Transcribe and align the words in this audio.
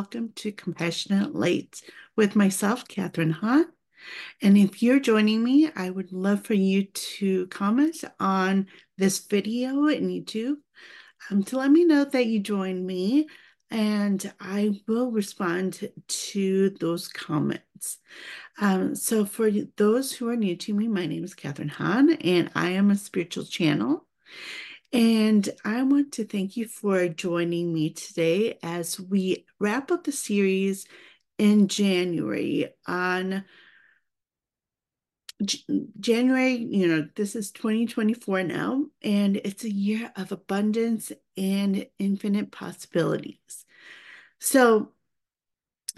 welcome 0.00 0.32
to 0.34 0.50
Compassionate 0.50 1.34
Light 1.34 1.82
with 2.16 2.34
myself, 2.34 2.88
Catharine 2.88 3.32
Han. 3.32 3.66
And 4.40 4.56
if 4.56 4.82
you're 4.82 4.98
joining 4.98 5.44
me, 5.44 5.70
I 5.76 5.90
would 5.90 6.10
love 6.10 6.46
for 6.46 6.54
you 6.54 6.84
to 6.84 7.46
comment 7.48 8.02
on 8.18 8.68
this 8.96 9.18
video 9.18 9.88
in 9.88 10.08
YouTube 10.08 10.54
um, 11.30 11.42
to 11.42 11.58
let 11.58 11.70
me 11.70 11.84
know 11.84 12.06
that 12.06 12.24
you 12.24 12.40
joined 12.40 12.86
me, 12.86 13.28
and 13.70 14.32
I 14.40 14.80
will 14.88 15.10
respond 15.10 15.90
to 16.08 16.70
those 16.80 17.06
comments. 17.06 17.98
Um, 18.58 18.94
so, 18.94 19.26
for 19.26 19.50
those 19.76 20.12
who 20.14 20.30
are 20.30 20.36
new 20.36 20.56
to 20.56 20.72
me, 20.72 20.88
my 20.88 21.04
name 21.04 21.24
is 21.24 21.34
Catharine 21.34 21.68
Han, 21.68 22.12
and 22.12 22.50
I 22.54 22.70
am 22.70 22.90
a 22.90 22.96
spiritual 22.96 23.44
channel. 23.44 24.06
And 24.92 25.48
I 25.64 25.82
want 25.84 26.12
to 26.12 26.24
thank 26.24 26.56
you 26.56 26.66
for 26.66 27.08
joining 27.08 27.72
me 27.72 27.90
today 27.90 28.58
as 28.62 28.98
we 28.98 29.46
wrap 29.60 29.90
up 29.92 30.04
the 30.04 30.12
series 30.12 30.86
in 31.38 31.68
January 31.68 32.68
on 32.86 33.44
J- 35.42 35.64
January, 35.98 36.54
you 36.54 36.86
know, 36.86 37.08
this 37.14 37.34
is 37.34 37.50
2024 37.50 38.42
now, 38.42 38.86
and 39.00 39.36
it's 39.38 39.64
a 39.64 39.72
year 39.72 40.12
of 40.16 40.32
abundance 40.32 41.12
and 41.36 41.86
infinite 41.98 42.50
possibilities. 42.50 43.64
So, 44.40 44.92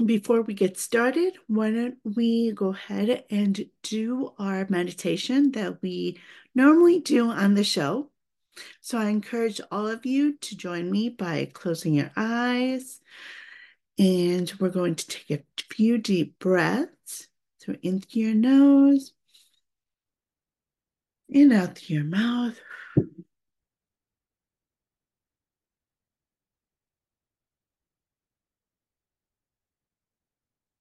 before 0.05 0.43
we 0.43 0.55
get 0.55 0.79
started, 0.79 1.35
why 1.48 1.70
don't 1.70 1.98
we 2.05 2.53
go 2.53 2.69
ahead 2.70 3.25
and 3.31 3.69
do 3.83 4.33
our 4.39 4.67
meditation 4.69 5.53
that 5.53 5.83
we 5.83 6.19
normally 6.55 7.01
do 7.01 7.31
on 7.31 7.55
the 7.55 7.65
show? 7.65 8.12
So 8.81 8.98
I 8.98 9.08
encourage 9.08 9.61
all 9.70 9.86
of 9.86 10.05
you 10.05 10.36
to 10.39 10.56
join 10.56 10.91
me 10.91 11.08
by 11.08 11.50
closing 11.53 11.95
your 11.95 12.11
eyes. 12.17 13.00
And 13.98 14.53
we're 14.58 14.70
going 14.70 14.95
to 14.97 15.06
take 15.06 15.31
a 15.31 15.42
few 15.75 15.98
deep 15.98 16.39
breaths. 16.39 17.28
So 17.58 17.75
in 17.83 18.00
through 18.00 18.23
your 18.23 18.34
nose 18.34 19.12
and 21.33 21.53
out 21.53 21.78
through 21.78 21.97
your 21.97 22.05
mouth. 22.05 22.58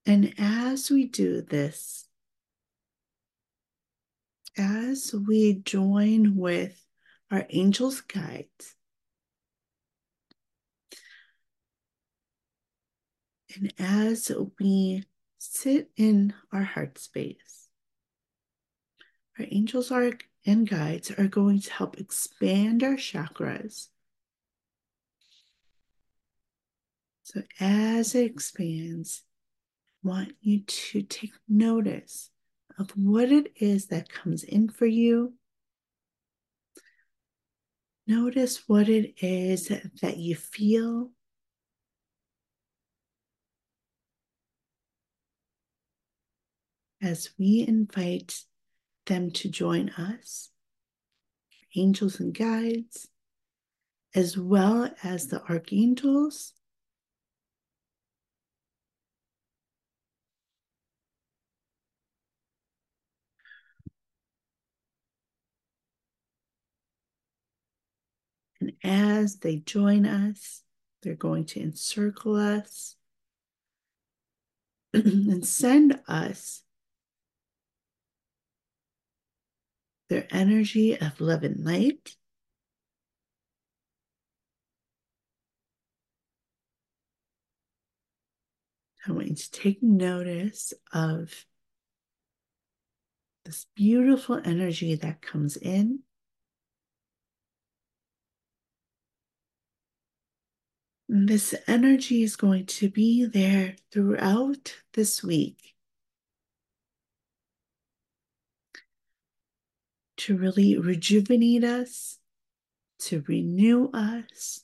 And 0.06 0.34
as 0.38 0.90
we 0.90 1.06
do 1.06 1.42
this, 1.42 2.06
as 4.58 5.14
we 5.14 5.54
join 5.54 6.36
with 6.36 6.84
our 7.32 7.46
angels' 7.50 8.02
guides. 8.02 8.76
And 13.56 13.74
as 13.80 14.32
we 14.60 15.06
sit 15.38 15.90
in 15.96 16.34
our 16.52 16.64
heart 16.64 16.98
space, 16.98 17.70
our 19.40 19.46
angels 19.50 19.92
are 19.92 20.12
and 20.46 20.68
guides 20.68 21.12
are 21.12 21.28
going 21.28 21.62
to 21.62 21.72
help 21.72 22.00
expand 22.00 22.84
our 22.84 22.96
chakras. 22.96 23.88
So 27.24 27.44
as 27.60 28.16
it 28.16 28.26
expands, 28.26 29.24
I 30.04 30.08
want 30.08 30.34
you 30.42 30.62
to 30.62 31.04
take 31.04 31.34
notice 31.48 32.30
of 32.80 32.90
what 32.92 33.32
it 33.32 33.54
is 33.56 33.88
that 33.88 34.10
comes 34.10 34.44
in 34.44 34.70
for 34.70 34.88
you 34.88 35.34
Notice 38.12 38.68
what 38.68 38.90
it 38.90 39.24
is 39.24 39.72
that 40.02 40.18
you 40.18 40.36
feel. 40.36 41.12
As 47.02 47.30
we 47.40 47.64
invite 47.66 48.44
them 49.06 49.32
to 49.32 49.48
join 49.48 49.92
us, 49.92 50.50
angels 51.78 52.20
and 52.20 52.34
guides, 52.34 53.08
as 54.14 54.38
well 54.38 54.94
as 55.04 55.28
the 55.28 55.42
archangels. 55.44 56.52
And 68.62 68.74
as 68.84 69.38
they 69.38 69.58
join 69.58 70.06
us, 70.06 70.62
they're 71.02 71.16
going 71.16 71.46
to 71.46 71.60
encircle 71.62 72.36
us 72.36 72.96
and 74.94 75.46
send 75.46 76.00
us 76.08 76.62
their 80.10 80.28
energy 80.30 80.96
of 81.00 81.20
love 81.20 81.44
and 81.44 81.66
light. 81.66 82.16
I 89.08 89.14
want 89.14 89.30
you 89.30 89.36
to 89.36 89.52
take 89.52 89.82
notice 89.82 90.74
of 90.94 91.46
this 93.46 93.66
beautiful 93.76 94.40
energy 94.46 94.94
that 94.96 95.22
comes 95.22 95.58
in. 95.58 96.02
This 101.14 101.54
energy 101.68 102.24
is 102.24 102.38
going 102.38 102.68
to 102.68 102.90
be 102.90 103.26
there 103.26 103.76
throughout 103.92 104.78
this 104.94 105.22
week 105.22 105.76
to 110.16 110.38
really 110.38 110.78
rejuvenate 110.78 111.66
us, 111.66 112.18
to 113.00 113.26
renew 113.28 113.90
us, 113.94 114.62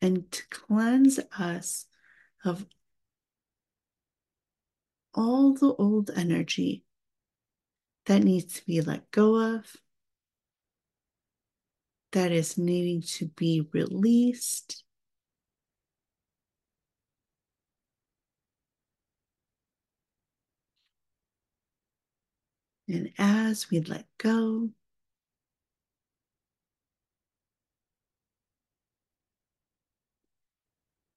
and 0.00 0.32
to 0.32 0.48
cleanse 0.48 1.20
us 1.38 1.84
of 2.46 2.64
all 5.12 5.52
the 5.52 5.74
old 5.74 6.10
energy 6.16 6.84
that 8.06 8.22
needs 8.22 8.54
to 8.54 8.64
be 8.64 8.80
let 8.80 9.10
go 9.10 9.56
of 9.56 9.76
that 12.12 12.32
is 12.32 12.56
needing 12.56 13.02
to 13.02 13.26
be 13.26 13.68
released. 13.72 14.82
And 22.88 23.12
as 23.18 23.70
we 23.70 23.80
let 23.80 24.06
go, 24.16 24.70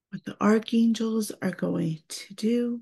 what 0.10 0.26
the 0.26 0.36
archangels 0.42 1.32
are 1.42 1.52
going 1.52 2.00
to 2.10 2.34
do 2.34 2.82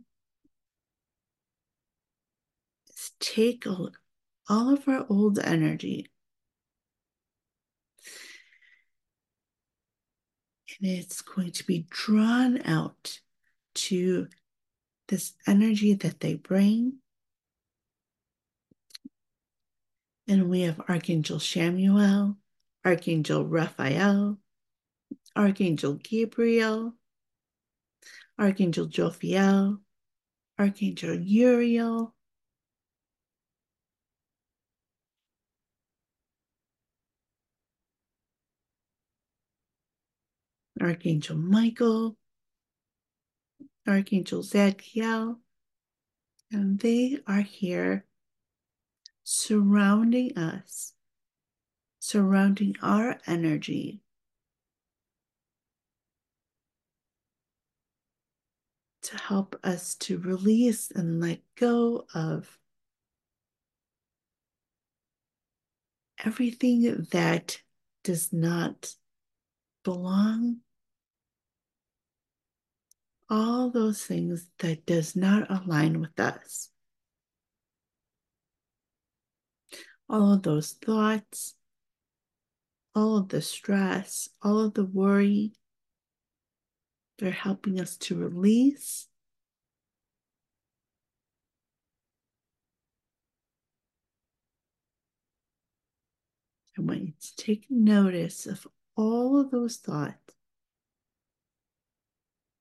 is 2.89 3.11
take 3.19 3.67
all 3.67 4.73
of 4.73 4.87
our 4.87 5.05
old 5.07 5.37
energy 5.37 6.07
and 10.81 10.91
it's 10.91 11.21
going 11.21 11.51
to 11.51 11.65
be 11.65 11.85
drawn 11.89 12.61
out 12.65 13.19
to 13.75 14.27
this 15.07 15.33
energy 15.47 15.93
that 15.93 16.19
they 16.19 16.35
bring. 16.35 16.99
And 20.27 20.49
we 20.49 20.61
have 20.61 20.81
Archangel 20.87 21.39
Chamuel, 21.39 22.37
Archangel 22.85 23.45
Raphael, 23.45 24.37
Archangel 25.35 25.95
Gabriel, 25.95 26.93
Archangel 28.37 28.87
Jophiel, 28.87 29.79
Archangel 30.57 31.15
Uriel, 31.15 32.13
Archangel 40.81 41.37
Michael, 41.37 42.17
Archangel 43.87 44.43
Zadkiel, 44.43 45.37
and 46.51 46.79
they 46.79 47.19
are 47.27 47.41
here 47.41 48.05
surrounding 49.23 50.37
us, 50.37 50.93
surrounding 51.99 52.75
our 52.81 53.17
energy. 53.27 54.01
To 59.03 59.17
help 59.17 59.59
us 59.63 59.95
to 59.95 60.19
release 60.19 60.91
and 60.91 61.19
let 61.19 61.39
go 61.55 62.05
of 62.13 62.59
everything 66.23 67.07
that 67.11 67.59
does 68.03 68.31
not 68.31 68.93
belong 69.83 70.57
all 73.29 73.69
those 73.69 74.03
things 74.03 74.47
that 74.59 74.85
does 74.85 75.15
not 75.15 75.49
align 75.49 75.99
with 75.99 76.19
us. 76.19 76.69
All 80.09 80.33
of 80.33 80.43
those 80.43 80.73
thoughts 80.73 81.55
all 82.95 83.17
of 83.17 83.29
the 83.29 83.39
stress 83.39 84.29
all 84.41 84.59
of 84.59 84.73
the 84.73 84.83
worry 84.83 85.53
they're 87.19 87.31
helping 87.31 87.79
us 87.79 87.97
to 87.97 88.15
release. 88.15 89.07
I 96.77 96.81
want 96.81 97.01
you 97.01 97.13
to 97.19 97.35
take 97.35 97.65
notice 97.69 98.45
of 98.45 98.65
all 98.95 99.37
of 99.37 99.51
those 99.51 99.75
thoughts, 99.75 100.28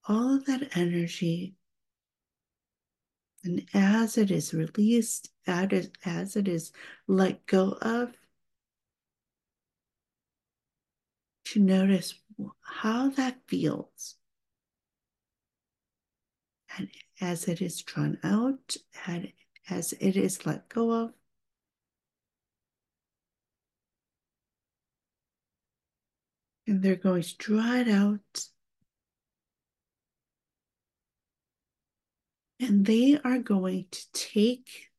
all 0.09 0.37
of 0.37 0.47
that 0.47 0.77
energy. 0.77 1.55
And 3.45 3.67
as 3.75 4.19
it 4.19 4.31
is 4.31 4.53
released, 4.53 5.31
as 5.47 6.37
it 6.37 6.49
is 6.49 6.73
let 7.07 7.47
go 7.47 7.79
of, 7.81 8.13
to 11.45 11.61
notice 11.61 12.15
how 12.63 13.11
that 13.11 13.39
feels. 13.47 14.17
And 16.77 16.89
as 17.21 17.49
it 17.49 17.63
is 17.63 17.81
drawn 17.83 18.19
out, 18.23 18.77
and 19.07 19.33
as 19.71 19.93
it 19.95 20.17
is 20.17 20.45
let 20.45 20.69
go 20.69 20.93
of, 20.93 21.13
and 26.67 26.83
they're 26.83 26.97
going 26.97 27.23
to 27.23 27.37
draw 27.39 27.75
it 27.75 27.89
out. 27.89 28.45
And 32.61 32.85
they 32.85 33.19
are 33.25 33.39
going 33.39 33.87
to 33.91 34.13
take 34.13 34.91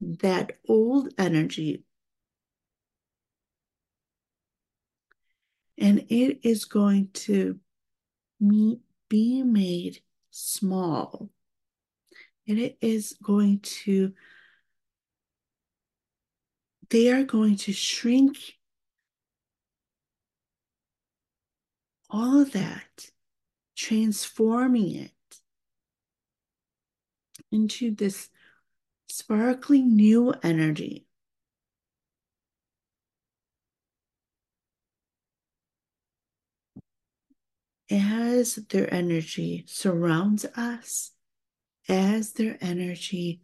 that 0.00 0.58
old 0.68 1.12
energy 1.18 1.84
and 5.80 6.04
it 6.10 6.40
is 6.42 6.66
going 6.66 7.08
to 7.14 7.58
be 9.08 9.42
made 9.42 10.00
small. 10.30 11.30
And 12.46 12.58
it 12.58 12.76
is 12.80 13.16
going 13.22 13.60
to, 13.60 14.12
they 16.90 17.10
are 17.10 17.24
going 17.24 17.56
to 17.56 17.72
shrink 17.72 18.36
all 22.10 22.40
of 22.42 22.52
that, 22.52 23.10
transforming 23.76 24.94
it 24.96 25.12
into 27.52 27.94
this 27.94 28.28
sparkling 29.08 29.96
new 29.96 30.34
energy. 30.42 31.06
As 37.90 38.54
their 38.54 38.92
energy 38.92 39.64
surrounds 39.66 40.44
us, 40.56 41.10
as 41.88 42.32
their 42.34 42.56
energy 42.60 43.40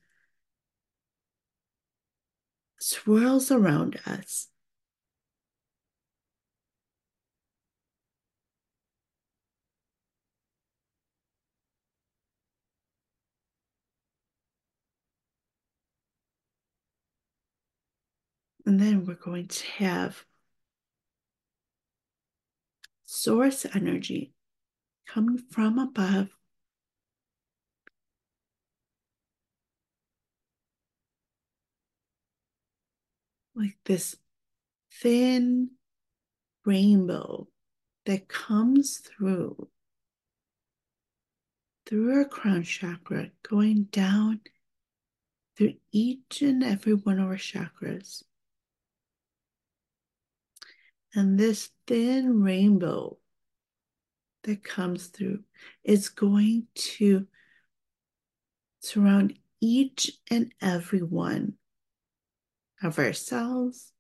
swirls 2.79 3.51
around 3.51 3.99
us, 4.07 4.49
And 18.67 18.81
then 18.81 19.07
we're 19.07 19.15
going 19.15 19.47
to 19.47 19.67
have 19.79 20.25
source 23.05 23.65
energy 23.73 24.35
coming 25.07 25.39
from 25.39 25.79
above. 25.79 26.29
Like 33.55 33.79
this 33.85 34.17
thin 34.93 35.71
rainbow 36.65 37.47
that 38.05 38.29
comes 38.29 38.99
through 38.99 39.69
through 41.87 42.13
our 42.13 42.25
crown 42.25 42.65
chakra, 42.65 43.31
going 43.49 43.85
down 43.85 44.41
through 45.57 45.75
each 45.93 46.43
and 46.43 46.65
every 46.65 46.95
one 46.95 47.21
of 47.21 47.29
our 47.29 47.37
chakras. 47.37 48.25
And 51.17 51.39
this 51.39 51.71
thin 51.87 52.43
rainbow 52.43 53.17
that 54.43 54.63
comes 54.63 55.07
through 55.07 55.41
is 55.83 56.11
going 56.11 56.67
to 56.75 57.27
surround 58.81 59.39
each 59.59 60.13
and 60.31 60.53
every 60.61 61.03
one 61.03 61.55
of 62.83 62.99
our 62.99 63.15
cells, 63.15 63.93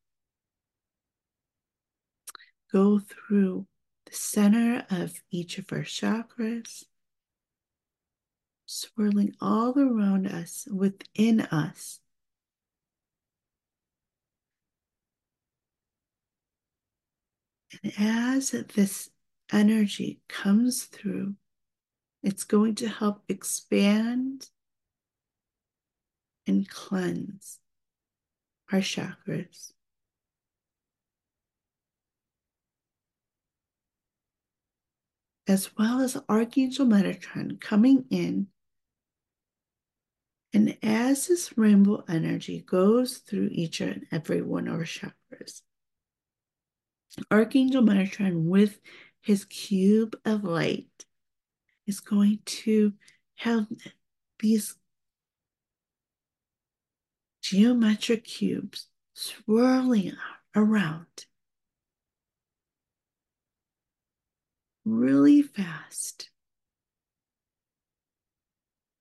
go 2.70 2.98
through 3.00 3.66
the 4.04 4.14
center 4.14 4.84
of 4.90 5.18
each 5.30 5.56
of 5.56 5.72
our 5.72 5.84
chakras, 5.84 6.84
swirling 8.66 9.34
all 9.40 9.72
around 9.78 10.26
us, 10.26 10.68
within 10.70 11.40
us. 11.40 11.98
And 17.82 17.92
as 17.98 18.50
this 18.50 19.10
energy 19.52 20.20
comes 20.28 20.84
through, 20.84 21.34
it's 22.22 22.44
going 22.44 22.74
to 22.76 22.88
help 22.88 23.22
expand 23.28 24.48
and 26.46 26.68
cleanse 26.68 27.58
our 28.72 28.80
chakras. 28.80 29.72
As 35.48 35.70
well 35.78 36.00
as 36.00 36.16
Archangel 36.28 36.86
Metatron 36.86 37.60
coming 37.60 38.04
in. 38.10 38.48
And 40.52 40.76
as 40.82 41.28
this 41.28 41.56
rainbow 41.56 42.02
energy 42.08 42.60
goes 42.60 43.18
through 43.18 43.50
each 43.52 43.80
and 43.80 44.06
every 44.10 44.42
one 44.42 44.66
of 44.66 44.74
our 44.74 44.84
chakras, 44.84 45.62
Archangel 47.30 47.82
Metatron 47.82 48.44
with 48.44 48.80
his 49.20 49.44
cube 49.44 50.16
of 50.24 50.44
light 50.44 51.06
is 51.86 52.00
going 52.00 52.40
to 52.44 52.92
have 53.36 53.66
these 54.40 54.76
geometric 57.42 58.24
cubes 58.24 58.88
swirling 59.14 60.12
around 60.54 61.26
really 64.84 65.42
fast 65.42 66.30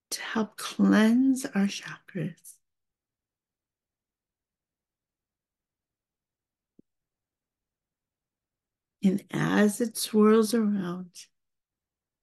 to 0.09 0.21
help 0.21 0.57
cleanse 0.57 1.45
our 1.45 1.67
chakras. 1.67 2.54
And 9.05 9.23
as 9.29 9.81
it 9.81 9.97
swirls 9.97 10.55
around, 10.55 11.11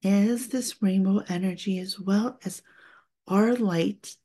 as 0.02 0.48
this 0.48 0.82
rainbow 0.82 1.22
energy, 1.28 1.78
as 1.78 2.00
well 2.00 2.40
as 2.44 2.60
our 3.28 3.54
light 3.54 4.16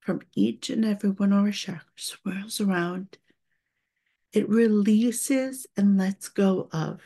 from 0.00 0.20
each 0.34 0.68
and 0.68 0.84
every 0.84 1.08
one 1.08 1.32
of 1.32 1.38
our 1.38 1.50
chakras 1.50 1.80
swirls 1.96 2.60
around, 2.60 3.16
it 4.34 4.46
releases 4.46 5.66
and 5.74 5.96
lets 5.96 6.28
go 6.28 6.68
of 6.70 7.00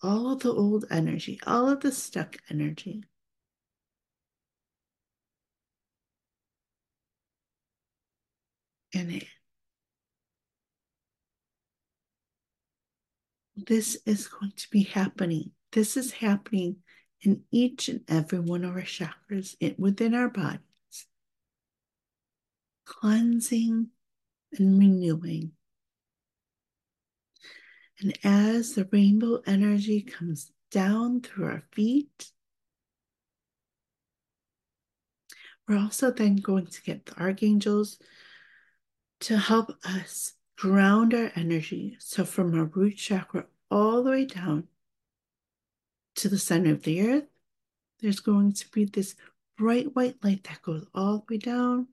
all 0.00 0.30
of 0.30 0.40
the 0.44 0.52
old 0.52 0.84
energy, 0.88 1.40
all 1.44 1.68
of 1.68 1.80
the 1.80 1.90
stuck 1.90 2.36
energy. 2.48 3.02
And 8.94 9.10
it 9.10 9.26
this 13.56 13.98
is 14.06 14.28
going 14.28 14.52
to 14.56 14.70
be 14.70 14.82
happening. 14.82 15.52
This 15.72 15.96
is 15.96 16.12
happening 16.12 16.76
in 17.22 17.42
each 17.50 17.88
and 17.88 18.02
every 18.08 18.40
one 18.40 18.64
of 18.64 18.76
our 18.76 18.82
chakras 18.82 19.56
within 19.78 20.14
our 20.14 20.28
bodies, 20.28 20.60
cleansing 22.84 23.88
and 24.58 24.78
renewing. 24.78 25.52
And 27.98 28.18
as 28.22 28.74
the 28.74 28.86
rainbow 28.92 29.40
energy 29.46 30.02
comes 30.02 30.52
down 30.70 31.22
through 31.22 31.46
our 31.46 31.62
feet, 31.72 32.30
we're 35.66 35.78
also 35.78 36.10
then 36.10 36.36
going 36.36 36.66
to 36.66 36.82
get 36.82 37.06
the 37.06 37.18
archangels 37.18 37.98
to 39.20 39.38
help 39.38 39.70
us 39.84 40.34
ground 40.56 41.14
our 41.14 41.30
energy. 41.34 41.96
So, 41.98 42.24
from 42.24 42.58
our 42.58 42.64
root 42.64 42.96
chakra 42.96 43.46
all 43.70 44.02
the 44.02 44.10
way 44.10 44.24
down 44.24 44.68
to 46.16 46.28
the 46.28 46.38
center 46.38 46.72
of 46.72 46.82
the 46.82 47.08
earth, 47.08 47.28
there's 48.00 48.20
going 48.20 48.52
to 48.52 48.70
be 48.70 48.84
this 48.84 49.14
bright 49.56 49.94
white 49.94 50.16
light 50.22 50.44
that 50.44 50.62
goes 50.62 50.86
all 50.94 51.18
the 51.18 51.34
way 51.34 51.38
down. 51.38 51.88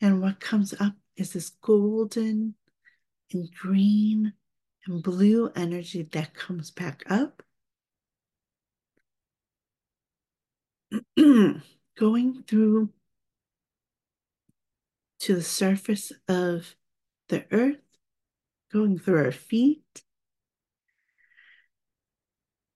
And 0.00 0.20
what 0.20 0.40
comes 0.40 0.74
up 0.78 0.94
is 1.16 1.32
this 1.32 1.50
golden 1.50 2.54
and 3.32 3.50
green 3.52 4.34
and 4.86 5.02
blue 5.02 5.50
energy 5.56 6.02
that 6.12 6.34
comes 6.34 6.70
back 6.70 7.02
up. 7.08 7.42
going 11.96 12.42
through 12.46 12.90
to 15.24 15.34
the 15.34 15.42
surface 15.42 16.12
of 16.28 16.76
the 17.30 17.46
earth, 17.50 17.80
going 18.70 18.98
through 18.98 19.24
our 19.24 19.32
feet, 19.32 20.02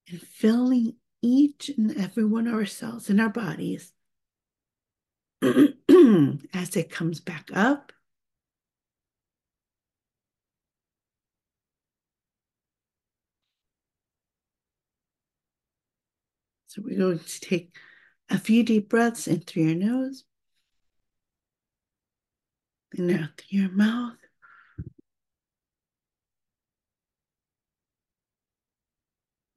and 0.08 0.18
filling 0.22 0.94
each 1.20 1.68
and 1.76 1.94
every 1.98 2.24
one 2.24 2.46
of 2.46 2.54
our 2.54 2.64
cells 2.64 3.10
in 3.10 3.20
our 3.20 3.28
bodies 3.28 3.92
as 5.42 6.74
it 6.74 6.90
comes 6.90 7.20
back 7.20 7.50
up. 7.52 7.92
So 16.68 16.80
we're 16.82 16.96
going 16.96 17.18
to 17.18 17.40
take 17.40 17.76
a 18.30 18.38
few 18.38 18.62
deep 18.62 18.88
breaths 18.88 19.26
in 19.26 19.40
through 19.40 19.64
your 19.64 19.74
nose 19.74 20.24
and 22.96 23.10
out 23.10 23.30
through 23.36 23.60
your 23.60 23.70
mouth. 23.70 24.16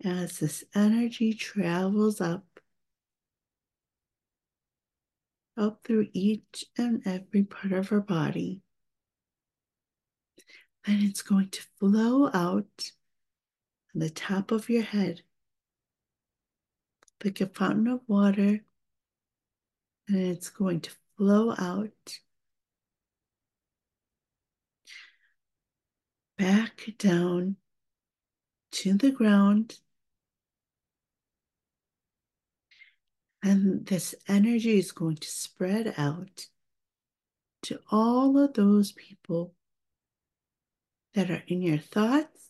As 0.03 0.39
this 0.39 0.63
energy 0.73 1.33
travels 1.33 2.21
up, 2.21 2.45
up 5.57 5.81
through 5.83 6.07
each 6.13 6.65
and 6.77 7.03
every 7.05 7.43
part 7.43 7.71
of 7.71 7.91
our 7.91 8.01
body, 8.01 8.61
then 10.85 10.99
it's 11.01 11.21
going 11.21 11.49
to 11.49 11.61
flow 11.79 12.25
out 12.33 12.91
on 13.93 13.99
the 13.99 14.09
top 14.09 14.51
of 14.51 14.69
your 14.69 14.81
head 14.81 15.21
like 17.23 17.39
a 17.41 17.45
fountain 17.45 17.87
of 17.87 17.99
water, 18.07 18.59
and 20.07 20.17
it's 20.17 20.49
going 20.49 20.81
to 20.81 20.91
flow 21.17 21.51
out 21.51 22.19
back 26.41 26.89
down 26.97 27.55
to 28.71 28.93
the 28.93 29.11
ground. 29.11 29.77
And 33.43 33.85
this 33.85 34.15
energy 34.27 34.79
is 34.79 34.91
going 34.91 35.17
to 35.17 35.27
spread 35.27 35.93
out 35.97 36.47
to 37.63 37.79
all 37.91 38.39
of 38.39 38.53
those 38.53 38.91
people 38.91 39.53
that 41.13 41.29
are 41.29 41.43
in 41.45 41.61
your 41.61 41.77
thoughts, 41.77 42.49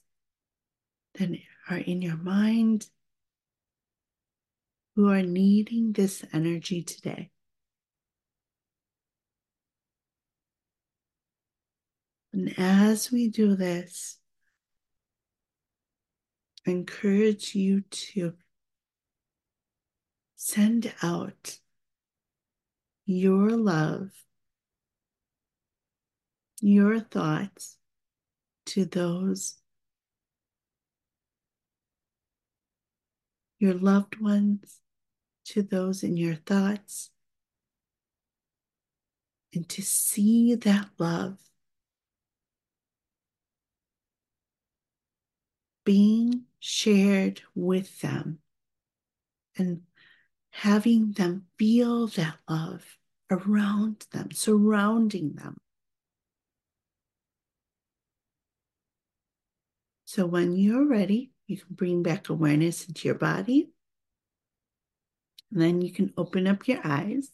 that 1.15 1.29
are 1.69 1.77
in 1.77 2.01
your 2.01 2.17
mind, 2.17 2.87
who 4.95 5.09
are 5.09 5.21
needing 5.21 5.91
this 5.91 6.23
energy 6.31 6.81
today. 6.81 7.29
And 12.33 12.57
as 12.57 13.11
we 13.11 13.27
do 13.27 13.55
this, 13.55 14.17
I 16.65 16.71
encourage 16.71 17.55
you 17.55 17.81
to 17.81 18.33
send 20.35 20.93
out 21.03 21.59
your 23.05 23.49
love, 23.51 24.11
your 26.61 26.99
thoughts 26.99 27.77
to 28.67 28.85
those, 28.85 29.57
your 33.59 33.73
loved 33.73 34.21
ones, 34.21 34.79
to 35.45 35.61
those 35.63 36.03
in 36.03 36.15
your 36.15 36.35
thoughts, 36.35 37.09
and 39.53 39.67
to 39.67 39.81
see 39.81 40.55
that 40.55 40.87
love 40.97 41.37
being 45.83 46.43
shared 46.59 47.41
with 47.55 48.01
them 48.01 48.39
and 49.57 49.81
having 50.51 51.13
them 51.13 51.45
feel 51.57 52.07
that 52.07 52.37
love 52.49 52.97
around 53.29 54.05
them, 54.11 54.29
surrounding 54.31 55.33
them. 55.33 55.57
So 60.05 60.25
when 60.25 60.53
you're 60.53 60.87
ready, 60.87 61.31
you 61.47 61.57
can 61.57 61.73
bring 61.73 62.03
back 62.03 62.29
awareness 62.29 62.85
into 62.85 63.07
your 63.07 63.15
body. 63.15 63.69
And 65.51 65.61
then 65.61 65.81
you 65.81 65.91
can 65.91 66.13
open 66.17 66.47
up 66.47 66.67
your 66.67 66.79
eyes. 66.83 67.29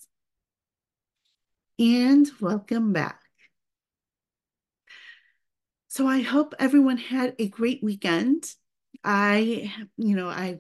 And 1.80 2.30
welcome 2.40 2.94
back. 2.94 3.27
So 5.98 6.08
I 6.08 6.22
hope 6.22 6.54
everyone 6.60 6.98
had 6.98 7.34
a 7.40 7.48
great 7.48 7.82
weekend. 7.82 8.54
I, 9.04 9.74
you 9.98 10.16
know, 10.16 10.30
I 10.30 10.60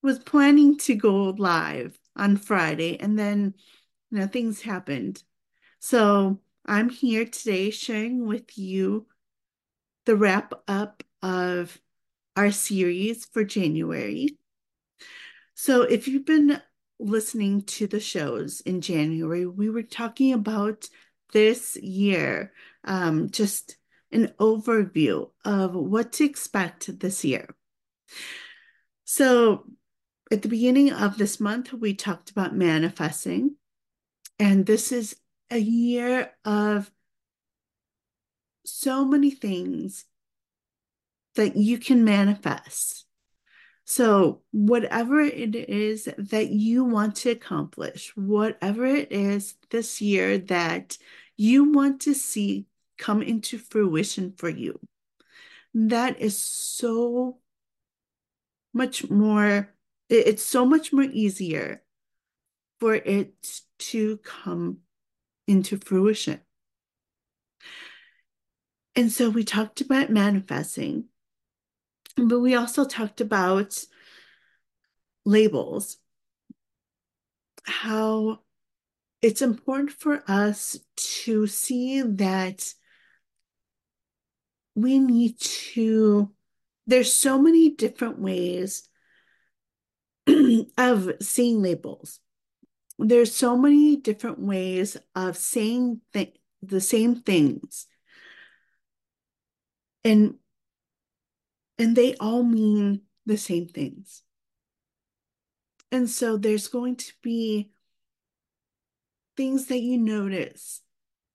was 0.00 0.20
planning 0.20 0.78
to 0.78 0.94
go 0.94 1.30
live 1.30 1.98
on 2.14 2.36
Friday 2.36 2.96
and 3.00 3.18
then, 3.18 3.54
you 4.12 4.18
know, 4.20 4.28
things 4.28 4.62
happened. 4.62 5.24
So 5.80 6.38
I'm 6.64 6.88
here 6.88 7.24
today 7.24 7.70
sharing 7.70 8.28
with 8.28 8.56
you 8.56 9.08
the 10.04 10.14
wrap 10.14 10.52
up 10.68 11.02
of 11.20 11.80
our 12.36 12.52
series 12.52 13.24
for 13.24 13.42
January. 13.42 14.38
So 15.54 15.82
if 15.82 16.06
you've 16.06 16.26
been 16.26 16.62
listening 17.00 17.62
to 17.62 17.88
the 17.88 17.98
shows 17.98 18.60
in 18.60 18.80
January, 18.82 19.46
we 19.46 19.68
were 19.68 19.82
talking 19.82 20.32
about 20.32 20.88
this 21.32 21.74
year, 21.74 22.52
um, 22.84 23.30
just 23.32 23.78
an 24.16 24.32
overview 24.40 25.30
of 25.44 25.74
what 25.74 26.12
to 26.14 26.24
expect 26.24 26.98
this 27.00 27.24
year. 27.24 27.54
So, 29.04 29.66
at 30.32 30.42
the 30.42 30.48
beginning 30.48 30.92
of 30.92 31.18
this 31.18 31.38
month, 31.38 31.72
we 31.72 31.94
talked 31.94 32.30
about 32.30 32.56
manifesting, 32.56 33.56
and 34.38 34.66
this 34.66 34.90
is 34.90 35.16
a 35.50 35.58
year 35.58 36.32
of 36.44 36.90
so 38.64 39.04
many 39.04 39.30
things 39.30 40.06
that 41.36 41.56
you 41.56 41.78
can 41.78 42.02
manifest. 42.02 43.04
So, 43.84 44.42
whatever 44.50 45.20
it 45.20 45.54
is 45.54 46.08
that 46.16 46.48
you 46.48 46.84
want 46.84 47.16
to 47.16 47.30
accomplish, 47.30 48.16
whatever 48.16 48.86
it 48.86 49.12
is 49.12 49.54
this 49.70 50.00
year 50.00 50.38
that 50.38 50.98
you 51.36 51.70
want 51.70 52.00
to 52.02 52.14
see 52.14 52.66
come 52.98 53.22
into 53.22 53.58
fruition 53.58 54.32
for 54.36 54.48
you. 54.48 54.80
That 55.74 56.20
is 56.20 56.36
so 56.36 57.38
much 58.72 59.08
more, 59.10 59.74
it's 60.08 60.42
so 60.42 60.64
much 60.64 60.92
more 60.92 61.04
easier 61.04 61.82
for 62.80 62.94
it 62.94 63.62
to 63.78 64.18
come 64.18 64.78
into 65.46 65.78
fruition. 65.78 66.40
And 68.94 69.12
so 69.12 69.28
we 69.28 69.44
talked 69.44 69.80
about 69.82 70.10
manifesting, 70.10 71.04
but 72.16 72.40
we 72.40 72.54
also 72.54 72.86
talked 72.86 73.20
about 73.20 73.84
labels, 75.26 75.98
how 77.64 78.40
it's 79.20 79.42
important 79.42 79.90
for 79.90 80.22
us 80.26 80.78
to 80.96 81.46
see 81.46 82.00
that 82.00 82.72
we 84.76 85.00
need 85.00 85.40
to, 85.40 86.30
there's 86.86 87.12
so 87.12 87.40
many 87.40 87.70
different 87.70 88.20
ways 88.20 88.88
of 90.78 91.12
seeing 91.20 91.62
labels. 91.62 92.20
There's 92.98 93.34
so 93.34 93.56
many 93.56 93.96
different 93.96 94.38
ways 94.38 94.96
of 95.16 95.36
saying 95.36 96.00
th- 96.12 96.36
the 96.62 96.80
same 96.80 97.16
things. 97.16 97.88
and 100.06 100.36
and 101.78 101.96
they 101.96 102.14
all 102.14 102.44
mean 102.44 103.02
the 103.26 103.36
same 103.36 103.66
things. 103.66 104.22
And 105.90 106.08
so 106.08 106.36
there's 106.36 106.68
going 106.68 106.96
to 106.96 107.12
be 107.22 107.70
things 109.36 109.66
that 109.66 109.80
you 109.80 109.98
notice 109.98 110.80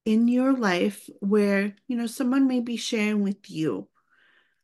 in 0.06 0.28
your 0.28 0.54
life 0.54 1.10
where, 1.20 1.76
you 1.88 1.96
know, 1.96 2.08
someone 2.08 2.48
may 2.48 2.60
be 2.60 2.78
sharing 2.78 3.22
with 3.22 3.50
you. 3.50 3.88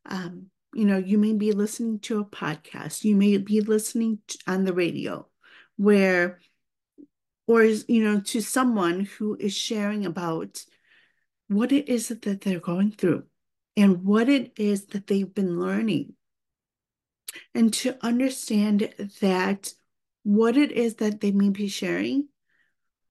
Um, 0.05 0.47
you 0.73 0.85
know, 0.85 0.97
you 0.97 1.17
may 1.17 1.33
be 1.33 1.51
listening 1.51 1.99
to 1.99 2.19
a 2.19 2.25
podcast, 2.25 3.03
you 3.03 3.15
may 3.15 3.37
be 3.37 3.61
listening 3.61 4.19
to, 4.27 4.37
on 4.47 4.63
the 4.63 4.73
radio 4.73 5.27
where, 5.75 6.39
or, 7.47 7.63
you 7.63 8.03
know, 8.03 8.19
to 8.21 8.41
someone 8.41 9.05
who 9.17 9.35
is 9.39 9.55
sharing 9.55 10.05
about 10.05 10.63
what 11.47 11.71
it 11.71 11.87
is 11.87 12.09
that 12.09 12.41
they're 12.41 12.59
going 12.59 12.91
through 12.91 13.23
and 13.75 14.03
what 14.03 14.27
it 14.27 14.53
is 14.57 14.87
that 14.87 15.07
they've 15.07 15.33
been 15.33 15.59
learning. 15.59 16.13
And 17.53 17.73
to 17.75 17.97
understand 18.01 18.93
that 19.21 19.71
what 20.23 20.57
it 20.57 20.71
is 20.71 20.95
that 20.95 21.21
they 21.21 21.31
may 21.31 21.49
be 21.49 21.67
sharing 21.67 22.27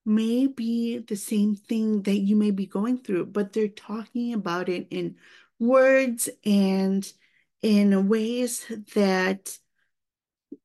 may 0.07 0.47
be 0.47 0.99
the 0.99 1.17
same 1.17 1.57
thing 1.57 2.03
that 2.03 2.19
you 2.19 2.37
may 2.37 2.53
be 2.53 2.67
going 2.67 2.99
through, 2.99 3.27
but 3.27 3.53
they're 3.53 3.69
talking 3.69 4.33
about 4.33 4.69
it 4.69 4.87
in 4.91 5.17
words 5.59 6.29
and 6.45 7.13
in 7.63 8.09
ways 8.09 8.65
that 8.95 9.59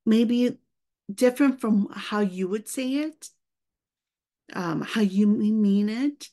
may 0.06 0.24
be 0.24 0.58
different 1.14 1.60
from 1.60 1.90
how 1.92 2.20
you 2.20 2.48
would 2.48 2.68
say 2.68 2.94
it, 2.94 3.30
um, 4.54 4.82
how 4.82 5.02
you 5.02 5.26
mean 5.26 5.90
it, 5.90 6.30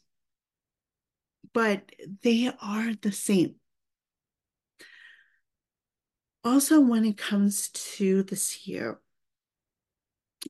but 1.55 1.91
they 2.23 2.53
are 2.61 2.93
the 3.01 3.13
same. 3.13 3.55
Also, 6.45 6.81
when 6.81 7.05
it 7.05 7.17
comes 7.17 7.69
to 7.71 8.23
this 8.23 8.67
year, 8.67 9.01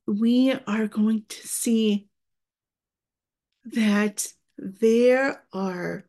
we 0.05 0.53
are 0.67 0.87
going 0.87 1.23
to 1.29 1.47
see 1.47 2.08
that 3.73 4.27
there 4.57 5.43
are 5.53 6.05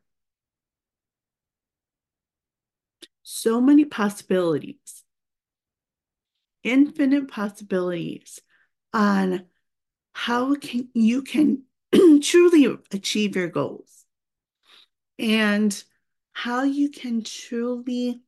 so 3.23 3.61
many 3.61 3.85
possibilities, 3.85 5.03
infinite 6.63 7.27
possibilities 7.27 8.39
on 8.93 9.45
how 10.13 10.55
can 10.55 10.89
you 10.93 11.21
can 11.21 11.63
truly 12.21 12.77
achieve 12.91 13.35
your 13.35 13.47
goals 13.47 14.05
and 15.17 15.83
how 16.33 16.63
you 16.63 16.89
can 16.89 17.23
truly 17.23 18.21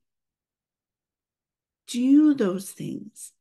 do 1.88 2.34
those 2.34 2.72
things 2.72 3.32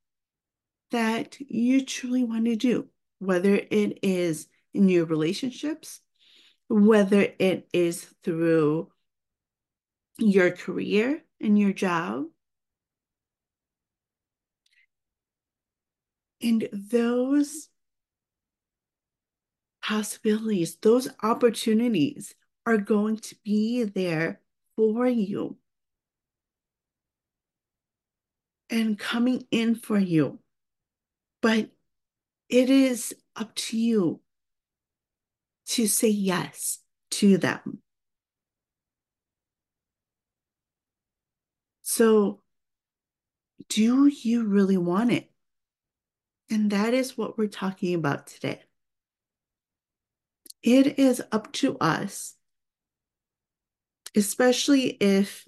that 0.90 1.38
you 1.40 1.84
truly 1.84 2.24
want 2.24 2.44
to 2.44 2.56
do, 2.56 2.86
whether 3.18 3.54
it 3.54 3.98
is 4.02 4.48
in 4.74 4.88
your 4.88 5.04
relationships, 5.04 6.00
whether 6.68 7.28
it 7.38 7.68
is 7.72 8.04
through 8.22 8.90
your 10.18 10.50
career 10.50 11.22
and 11.40 11.58
your 11.58 11.72
job. 11.72 12.24
And 16.40 16.68
those 16.72 17.68
possibilities, 19.82 20.76
those 20.76 21.08
opportunities 21.22 22.34
are 22.66 22.78
going 22.78 23.18
to 23.18 23.36
be 23.44 23.84
there 23.84 24.40
for 24.76 25.06
you 25.06 25.58
and 28.70 28.98
coming 28.98 29.46
in 29.50 29.74
for 29.74 29.98
you. 29.98 30.38
But 31.42 31.70
it 32.48 32.70
is 32.70 33.14
up 33.36 33.54
to 33.54 33.78
you 33.78 34.20
to 35.66 35.86
say 35.86 36.08
yes 36.08 36.78
to 37.10 37.38
them. 37.38 37.82
So, 41.82 42.40
do 43.68 44.06
you 44.06 44.44
really 44.44 44.76
want 44.76 45.12
it? 45.12 45.30
And 46.50 46.70
that 46.70 46.94
is 46.94 47.16
what 47.16 47.38
we're 47.38 47.48
talking 47.48 47.94
about 47.94 48.26
today. 48.26 48.62
It 50.62 50.98
is 50.98 51.22
up 51.32 51.52
to 51.54 51.76
us, 51.78 52.34
especially 54.14 54.88
if 55.00 55.46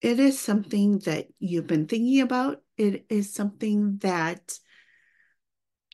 it 0.00 0.20
is 0.20 0.38
something 0.38 0.98
that 1.00 1.28
you've 1.38 1.66
been 1.66 1.86
thinking 1.86 2.20
about, 2.20 2.62
it 2.76 3.06
is 3.08 3.32
something 3.32 3.96
that 3.98 4.58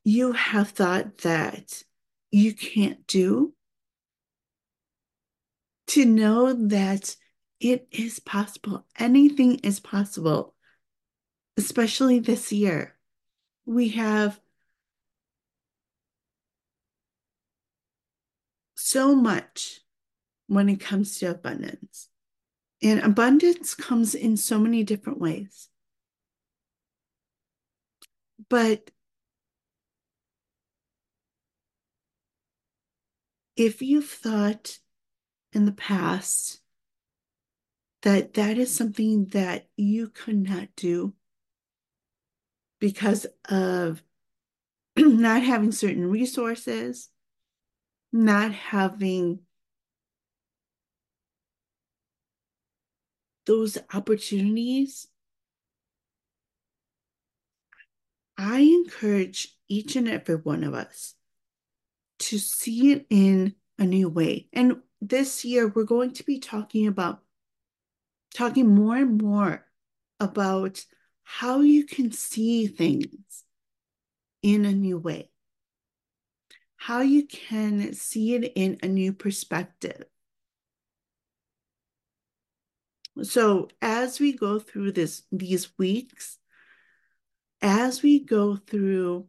you 0.05 0.33
have 0.33 0.71
thought 0.71 1.19
that 1.19 1.83
you 2.31 2.55
can't 2.55 3.07
do, 3.07 3.55
to 5.89 6.05
know 6.05 6.53
that 6.53 7.17
it 7.59 7.89
is 7.91 8.21
possible. 8.21 8.87
Anything 8.99 9.57
is 9.57 9.81
possible, 9.81 10.55
especially 11.57 12.21
this 12.21 12.53
year. 12.53 12.97
We 13.67 13.89
have 13.91 14.41
so 18.77 19.15
much 19.15 19.81
when 20.47 20.69
it 20.69 20.81
comes 20.81 21.19
to 21.19 21.31
abundance. 21.31 22.09
And 22.83 23.01
abundance 23.01 23.75
comes 23.75 24.15
in 24.15 24.37
so 24.37 24.59
many 24.59 24.85
different 24.85 25.21
ways. 25.21 25.69
But 28.49 28.91
if 33.61 33.83
you've 33.83 34.09
thought 34.09 34.79
in 35.53 35.67
the 35.67 35.73
past 35.73 36.61
that 38.01 38.33
that 38.33 38.57
is 38.57 38.75
something 38.75 39.27
that 39.27 39.69
you 39.77 40.09
could 40.09 40.49
not 40.49 40.69
do 40.77 41.13
because 42.79 43.27
of 43.51 44.03
not 44.97 45.43
having 45.43 45.73
certain 45.73 46.09
resources, 46.09 47.11
not 48.11 48.53
having 48.53 49.41
those 53.45 53.77
opportunities, 53.93 55.07
I 58.39 58.61
encourage 58.61 59.55
each 59.69 59.97
and 59.97 60.09
every 60.09 60.37
one 60.37 60.65
of 60.65 60.73
us 60.73 61.15
to 62.21 62.39
see 62.39 62.93
it 62.93 63.07
in 63.11 63.55
a 63.79 63.85
new 63.85 64.09
way. 64.09 64.49
And 64.53 64.77
this 65.01 65.45
year, 65.45 65.69
we're 65.69 65.85
going 65.85 66.13
to 66.13 66.25
be 66.25 66.39
talking 66.39 66.87
about 66.87 67.21
talking 68.35 68.75
more 68.75 68.97
and 68.97 69.21
more 69.21 69.67
about 70.21 70.85
how 71.23 71.61
you 71.61 71.85
can 71.85 72.13
see 72.13 72.67
things 72.67 73.45
in 74.43 74.65
a 74.65 74.73
new 74.73 74.99
way, 74.99 75.31
how 76.77 77.01
you 77.01 77.27
can 77.27 77.93
see 77.95 78.35
it 78.35 78.53
in 78.55 78.79
a 78.83 78.89
new 78.89 79.13
perspective. 79.13 80.05
So 83.23 83.69
as 83.83 84.21
we 84.21 84.33
go 84.33 84.59
through 84.59 84.93
this 84.93 85.23
these 85.33 85.77
weeks, 85.79 86.39
as 87.61 88.03
we 88.03 88.21
go 88.21 88.57
through 88.57 89.27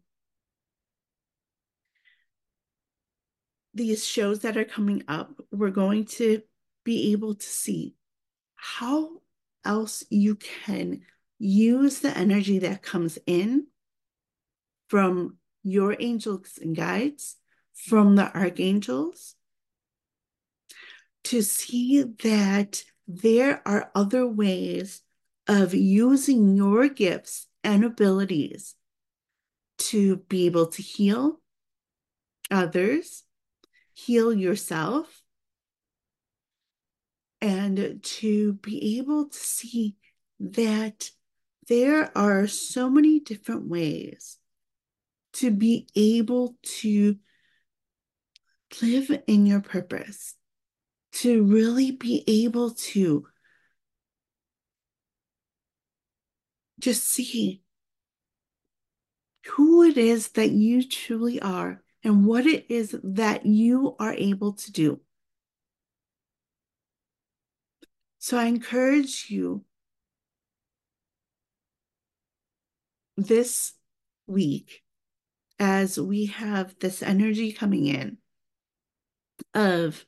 these 3.73 4.05
shows 4.05 4.39
that 4.39 4.57
are 4.57 4.65
coming 4.65 5.03
up, 5.07 5.31
we're 5.51 5.69
going 5.69 6.05
to 6.05 6.41
be 6.83 7.11
able 7.11 7.35
to 7.35 7.45
see 7.45 7.95
how 8.55 9.09
else 9.63 10.03
you 10.09 10.35
can 10.35 11.01
use 11.39 11.99
the 11.99 12.15
energy 12.17 12.59
that 12.59 12.81
comes 12.81 13.17
in 13.25 13.67
from 14.89 15.37
your 15.63 15.95
angels 15.99 16.59
and 16.61 16.75
guides, 16.75 17.37
from 17.73 18.15
the 18.15 18.35
archangels, 18.35 19.35
to 21.23 21.41
see 21.41 22.03
that 22.23 22.83
there 23.07 23.61
are 23.65 23.91
other 23.95 24.27
ways 24.27 25.01
of 25.47 25.73
using 25.73 26.55
your 26.55 26.87
gifts 26.87 27.47
and 27.63 27.83
abilities 27.83 28.75
to 29.77 30.17
be 30.29 30.45
able 30.45 30.67
to 30.67 30.81
heal 30.81 31.39
others 32.49 33.23
heal 34.05 34.33
yourself 34.33 35.21
and 37.39 37.99
to 38.03 38.53
be 38.53 38.97
able 38.99 39.29
to 39.29 39.37
see 39.37 39.95
that 40.39 41.09
there 41.67 42.15
are 42.17 42.47
so 42.47 42.89
many 42.89 43.19
different 43.19 43.67
ways 43.67 44.37
to 45.33 45.51
be 45.51 45.87
able 45.95 46.55
to 46.63 47.17
live 48.81 49.11
in 49.27 49.45
your 49.45 49.61
purpose, 49.61 50.35
to 51.13 51.43
really 51.43 51.91
be 51.91 52.23
able 52.27 52.71
to 52.71 53.25
just 56.79 57.07
see 57.07 57.61
who 59.45 59.83
it 59.83 59.97
is 59.97 60.29
that 60.29 60.51
you 60.51 60.87
truly 60.87 61.41
are 61.41 61.81
and 62.03 62.25
what 62.25 62.45
it 62.45 62.69
is 62.69 62.95
that 63.03 63.45
you 63.45 63.95
are 63.99 64.13
able 64.13 64.53
to 64.53 64.71
do. 64.71 64.99
So 68.19 68.37
I 68.37 68.45
encourage 68.45 69.27
you 69.29 69.65
this 73.17 73.73
week 74.27 74.83
as 75.59 75.99
we 75.99 76.27
have 76.27 76.75
this 76.79 77.03
energy 77.03 77.51
coming 77.51 77.85
in 77.85 78.17
of 79.53 80.05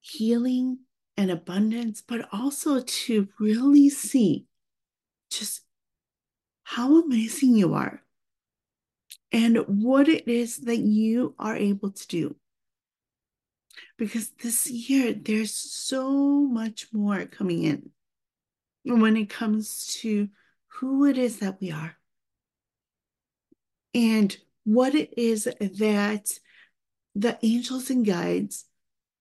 healing 0.00 0.78
and 1.16 1.30
abundance, 1.30 2.02
but 2.06 2.28
also 2.32 2.80
to 2.80 3.28
really 3.40 3.88
see 3.88 4.46
just 5.30 5.62
how 6.64 7.02
amazing 7.02 7.56
you 7.56 7.74
are 7.74 8.03
and 9.34 9.56
what 9.66 10.08
it 10.08 10.28
is 10.28 10.58
that 10.58 10.78
you 10.78 11.34
are 11.40 11.56
able 11.56 11.90
to 11.90 12.06
do. 12.06 12.36
Because 13.98 14.30
this 14.40 14.70
year, 14.70 15.12
there's 15.12 15.52
so 15.52 16.12
much 16.46 16.86
more 16.92 17.26
coming 17.26 17.64
in 17.64 17.90
when 18.84 19.16
it 19.16 19.28
comes 19.28 19.98
to 20.02 20.28
who 20.68 21.04
it 21.04 21.18
is 21.18 21.40
that 21.40 21.60
we 21.60 21.72
are 21.72 21.96
and 23.92 24.36
what 24.62 24.94
it 24.94 25.14
is 25.16 25.44
that 25.44 26.30
the 27.16 27.38
angels 27.42 27.90
and 27.90 28.06
guides, 28.06 28.66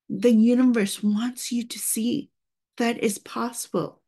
the 0.09 0.31
universe 0.31 1.01
wants 1.01 1.51
you 1.51 1.65
to 1.65 1.79
see 1.79 2.29
that 2.77 3.03
is 3.03 3.17
possible. 3.17 4.02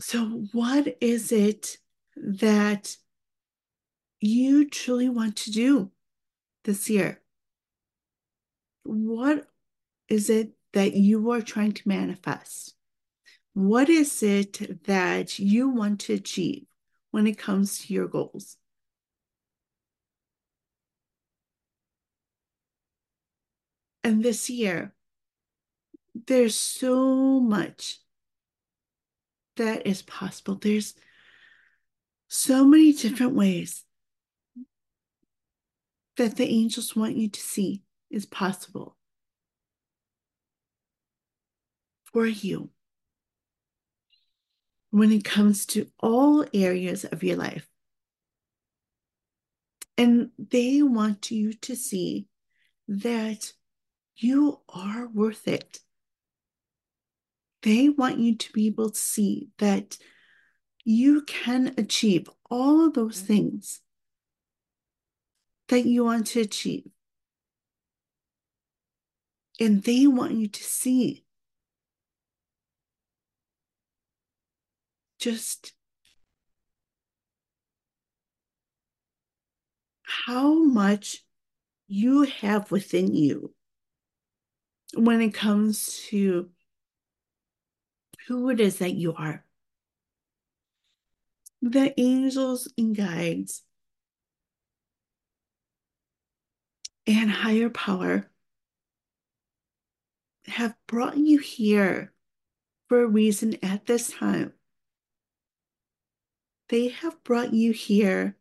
So, 0.00 0.46
what 0.52 0.96
is 1.02 1.30
it 1.30 1.76
that 2.16 2.96
you 4.20 4.68
truly 4.68 5.10
want 5.10 5.36
to 5.36 5.50
do 5.50 5.90
this 6.64 6.88
year? 6.88 7.20
What 8.84 9.46
is 10.08 10.30
it 10.30 10.52
that 10.72 10.94
you 10.94 11.30
are 11.30 11.42
trying 11.42 11.72
to 11.72 11.88
manifest? 11.88 12.74
What 13.52 13.90
is 13.90 14.22
it 14.22 14.84
that 14.84 15.38
you 15.38 15.68
want 15.68 16.00
to 16.02 16.14
achieve 16.14 16.66
when 17.10 17.26
it 17.26 17.36
comes 17.36 17.80
to 17.80 17.92
your 17.92 18.08
goals? 18.08 18.56
And 24.02 24.22
this 24.22 24.48
year, 24.48 24.94
there's 26.26 26.56
so 26.56 27.40
much 27.40 27.99
that 29.56 29.86
is 29.86 30.02
possible. 30.02 30.54
There's 30.54 30.94
so 32.28 32.64
many 32.64 32.92
different 32.92 33.34
ways 33.34 33.84
that 36.16 36.36
the 36.36 36.48
angels 36.48 36.94
want 36.94 37.16
you 37.16 37.28
to 37.28 37.40
see 37.40 37.82
is 38.10 38.26
possible 38.26 38.96
for 42.12 42.26
you 42.26 42.70
when 44.90 45.12
it 45.12 45.24
comes 45.24 45.66
to 45.66 45.86
all 46.00 46.44
areas 46.52 47.04
of 47.04 47.22
your 47.22 47.36
life. 47.36 47.66
And 49.96 50.30
they 50.38 50.82
want 50.82 51.30
you 51.30 51.52
to 51.52 51.76
see 51.76 52.26
that 52.88 53.52
you 54.16 54.60
are 54.68 55.08
worth 55.08 55.46
it. 55.46 55.78
They 57.62 57.88
want 57.88 58.18
you 58.18 58.36
to 58.36 58.52
be 58.52 58.66
able 58.66 58.90
to 58.90 58.98
see 58.98 59.48
that 59.58 59.98
you 60.84 61.22
can 61.22 61.74
achieve 61.76 62.28
all 62.50 62.86
of 62.86 62.94
those 62.94 63.18
mm-hmm. 63.18 63.26
things 63.26 63.80
that 65.68 65.86
you 65.86 66.04
want 66.04 66.26
to 66.28 66.40
achieve. 66.40 66.84
And 69.60 69.82
they 69.82 70.06
want 70.06 70.32
you 70.32 70.48
to 70.48 70.64
see 70.64 71.24
just 75.18 75.74
how 80.02 80.54
much 80.54 81.22
you 81.86 82.22
have 82.22 82.70
within 82.70 83.14
you 83.14 83.54
when 84.94 85.20
it 85.20 85.34
comes 85.34 86.04
to 86.08 86.48
who 88.30 88.48
it 88.48 88.60
is 88.60 88.78
that 88.78 88.94
you 88.94 89.12
are. 89.12 89.44
The 91.60 91.92
angels 92.00 92.72
and 92.78 92.94
guides 92.94 93.62
and 97.08 97.28
higher 97.28 97.68
power 97.68 98.30
have 100.46 100.76
brought 100.86 101.16
you 101.16 101.40
here 101.40 102.12
for 102.88 103.02
a 103.02 103.08
reason 103.08 103.56
at 103.64 103.86
this 103.86 104.12
time. 104.12 104.52
They 106.68 106.90
have 106.90 107.24
brought 107.24 107.52
you 107.52 107.72
here. 107.72 108.36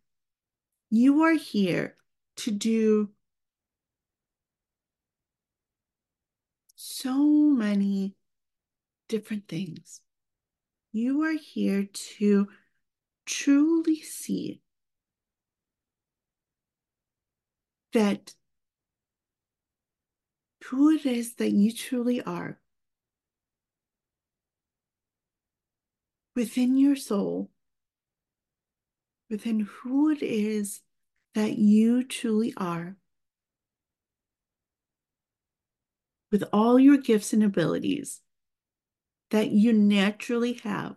You 0.92 1.24
are 1.24 1.34
here 1.34 1.96
to 2.36 2.52
do 2.52 3.10
so 6.76 7.16
many 7.24 8.14
different 9.10 9.50
things. 9.50 10.00
You 10.94 11.24
are 11.24 11.38
here 11.38 11.88
to 12.16 12.48
truly 13.26 14.02
see 14.02 14.62
that 17.92 18.34
who 20.66 20.92
it 20.92 21.06
is 21.06 21.36
that 21.36 21.52
you 21.52 21.74
truly 21.74 22.22
are 22.22 22.60
within 26.36 26.78
your 26.78 26.96
soul 26.96 27.50
within 29.30 29.60
who 29.60 30.10
it 30.10 30.24
is 30.24 30.82
that 31.36 31.58
you 31.58 32.04
truly 32.04 32.54
are, 32.58 32.96
with 36.32 36.44
all 36.52 36.80
your 36.80 36.98
gifts 36.98 37.34
and 37.34 37.44
abilities 37.44 38.22
that 39.32 39.52
you 39.52 39.74
naturally 39.74 40.54
have, 40.64 40.96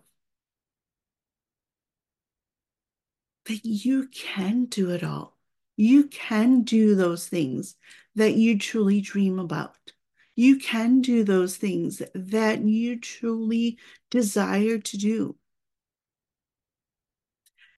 that 3.47 3.65
you 3.65 4.09
can 4.09 4.67
do 4.67 4.91
it 4.91 5.03
all. 5.03 5.37
You 5.77 6.05
can 6.05 6.63
do 6.63 6.95
those 6.95 7.27
things 7.29 7.77
that 8.15 8.35
you 8.35 8.59
truly 8.59 9.01
dream 9.01 9.39
about. 9.39 9.77
You 10.35 10.59
can 10.59 11.01
do 11.03 11.25
those 11.25 11.57
things 11.57 12.03
that 12.15 12.63
you 12.63 12.99
truly 12.99 13.79
desire 14.11 14.79
to 14.79 14.97
do. 14.97 15.37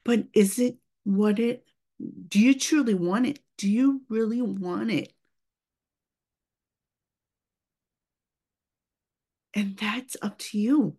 But 0.05 0.27
is 0.35 0.59
it 0.59 0.79
what 1.05 1.39
it, 1.39 1.67
do 2.29 2.39
you 2.39 2.55
truly 2.55 2.95
want 2.95 3.27
it? 3.27 3.41
Do 3.57 3.71
you 3.71 4.03
really 4.09 4.43
want 4.43 4.91
it? 4.91 5.13
And 9.55 9.77
that's 9.77 10.17
up 10.21 10.39
to 10.39 10.59
you. 10.59 10.97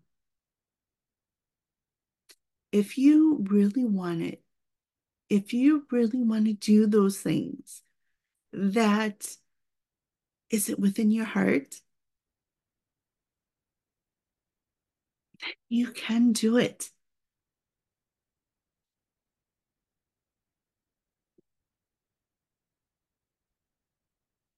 If 2.72 2.98
you 2.98 3.44
really 3.48 3.84
want 3.84 4.22
it, 4.22 4.42
if 5.28 5.52
you 5.52 5.86
really 5.90 6.22
want 6.22 6.46
to 6.46 6.52
do 6.52 6.86
those 6.86 7.20
things, 7.20 7.82
that 8.52 9.36
is 10.50 10.68
it 10.68 10.78
within 10.78 11.10
your 11.10 11.24
heart? 11.24 11.80
You 15.68 15.92
can 15.92 16.32
do 16.32 16.56
it. 16.56 16.90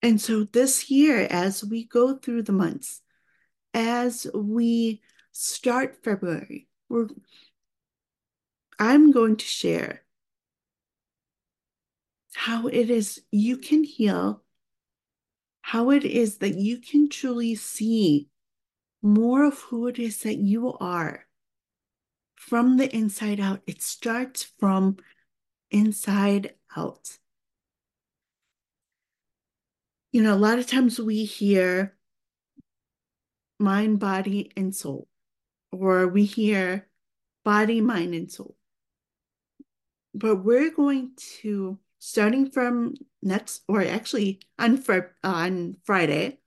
And 0.03 0.21
so 0.21 0.45
this 0.45 0.91
year, 0.91 1.27
as 1.31 1.65
we 1.65 1.85
go 1.85 2.17
through 2.17 2.43
the 2.45 2.53
months, 2.53 3.03
as 3.75 4.27
we 4.35 5.03
start 5.33 6.03
February, 6.03 6.69
we're 6.89 7.09
I'm 8.79 9.11
going 9.11 9.37
to 9.37 9.45
share 9.45 10.03
how 12.35 12.69
it 12.69 12.91
is 12.91 13.23
you 13.31 13.57
can 13.57 13.83
heal, 13.83 14.43
how 15.63 15.91
it 15.91 16.05
is 16.05 16.39
that 16.39 16.57
you 16.57 16.79
can 16.79 17.09
truly 17.09 17.55
see 17.55 18.29
more 19.03 19.45
of 19.45 19.59
who 19.61 19.87
it 19.89 19.99
is 19.99 20.23
that 20.23 20.37
you 20.39 20.75
are 20.79 21.27
from 22.37 22.77
the 22.77 22.95
inside 22.95 23.41
out. 23.41 23.61
It 23.67 23.83
starts 23.83 24.45
from 24.59 24.99
inside 25.71 26.55
out. 26.77 27.19
you 30.13 30.23
know, 30.23 30.35
a 30.35 30.37
lot 30.37 30.59
of 30.59 30.67
times 30.67 30.99
we 30.99 31.25
hear 31.25 31.95
mind, 33.59 33.99
body, 33.99 34.53
and 34.57 34.75
soul, 34.75 35.09
or 35.73 36.09
we 36.09 36.25
hear 36.25 36.89
body, 37.45 37.81
mind, 37.81 38.15
and 38.15 38.31
soul. 38.31 38.57
But 40.15 40.45
we're 40.45 40.71
going 40.71 41.13
to, 41.43 41.79
starting 41.99 42.51
from 42.51 42.95
next, 43.23 43.63
or 43.69 43.83
actually 43.83 44.41
on, 44.59 44.83
on 45.23 45.77
Friday, 45.85 46.39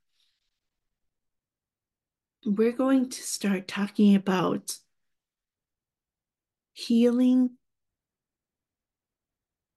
we're 2.46 2.72
going 2.72 3.10
to 3.10 3.22
start 3.22 3.68
talking 3.68 4.16
about 4.16 4.76
healing 6.74 7.52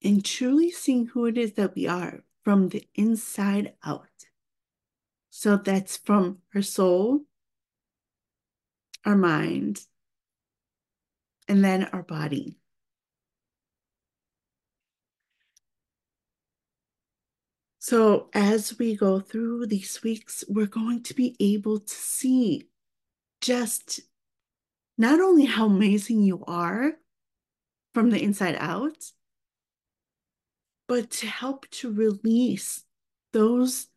and 0.03 0.25
truly 0.25 0.71
seeing 0.71 1.07
who 1.07 1.27
it 1.27 1.37
is 1.37 1.53
that 1.55 1.75
we 1.75 1.87
are 1.87 2.25
from 2.43 2.69
the 2.69 2.87
inside 2.95 3.75
out. 3.85 4.24
So 5.37 5.57
that's 5.57 5.97
from 5.97 6.39
our 6.55 6.63
soul, 6.63 7.23
our 9.05 9.17
mind, 9.17 9.81
and 11.49 11.63
then 11.63 11.87
our 11.87 12.05
body. 12.05 12.57
So, 17.81 18.31
as 18.33 18.79
we 18.79 18.95
go 18.95 19.19
through 19.19 19.67
these 19.67 20.05
weeks, 20.05 20.45
we're 20.49 20.67
going 20.67 21.03
to 21.03 21.15
be 21.15 21.35
able 21.41 21.81
to 21.81 21.95
see 21.95 22.69
just 23.41 24.03
not 24.97 25.19
only 25.19 25.47
how 25.47 25.67
amazing 25.67 26.23
you 26.23 26.45
are 26.47 26.93
from 27.93 28.11
the 28.11 28.23
inside 28.23 28.57
out, 28.61 29.11
but 30.87 31.11
to 31.11 31.27
help 31.27 31.69
to 31.71 31.93
release 31.93 32.85
those 33.33 33.89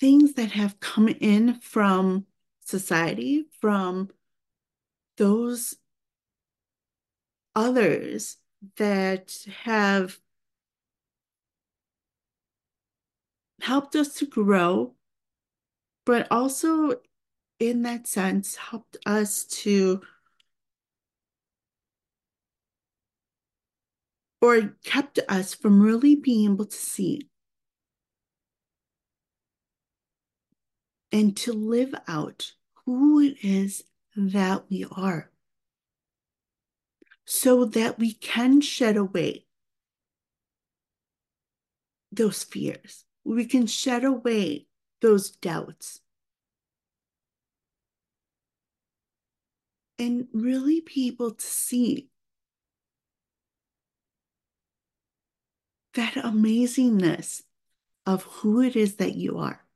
things 0.00 0.34
that 0.34 0.52
have 0.52 0.80
come 0.80 1.08
in 1.08 1.60
from 1.60 2.26
society, 2.64 3.44
from 3.60 4.10
those 5.16 5.74
others 7.54 8.36
that 8.76 9.46
have 9.64 10.18
helped 13.60 13.96
us 13.96 14.14
to 14.14 14.26
grow, 14.26 14.94
but 16.06 16.26
also 16.30 16.94
in 17.58 17.82
that 17.82 18.06
sense 18.06 18.56
helped 18.56 18.96
us 19.04 19.44
to 19.44 20.00
or 24.40 24.76
kept 24.84 25.18
us 25.28 25.54
from 25.54 25.80
really 25.80 26.14
being 26.14 26.52
able 26.52 26.64
to 26.64 26.76
see 26.76 27.28
and 31.12 31.36
to 31.38 31.52
live 31.52 31.94
out 32.06 32.52
who 32.84 33.20
it 33.20 33.36
is 33.42 33.84
that 34.16 34.64
we 34.70 34.86
are 34.90 35.30
so 37.24 37.66
that 37.66 37.98
we 37.98 38.14
can 38.14 38.60
shed 38.60 38.96
away 38.96 39.44
those 42.10 42.42
fears. 42.42 43.04
We 43.24 43.44
can 43.44 43.66
shed 43.66 44.04
away 44.04 44.66
those 45.02 45.30
doubts 45.30 46.00
and 49.98 50.26
really 50.32 50.80
be 50.80 51.08
able 51.08 51.32
to 51.32 51.46
see 51.46 52.08
that 55.94 56.14
amazingness 56.14 57.42
of 58.06 58.22
who 58.22 58.62
it 58.62 58.74
is 58.74 58.96
that 58.96 59.16
you 59.16 59.38
are. 59.38 59.67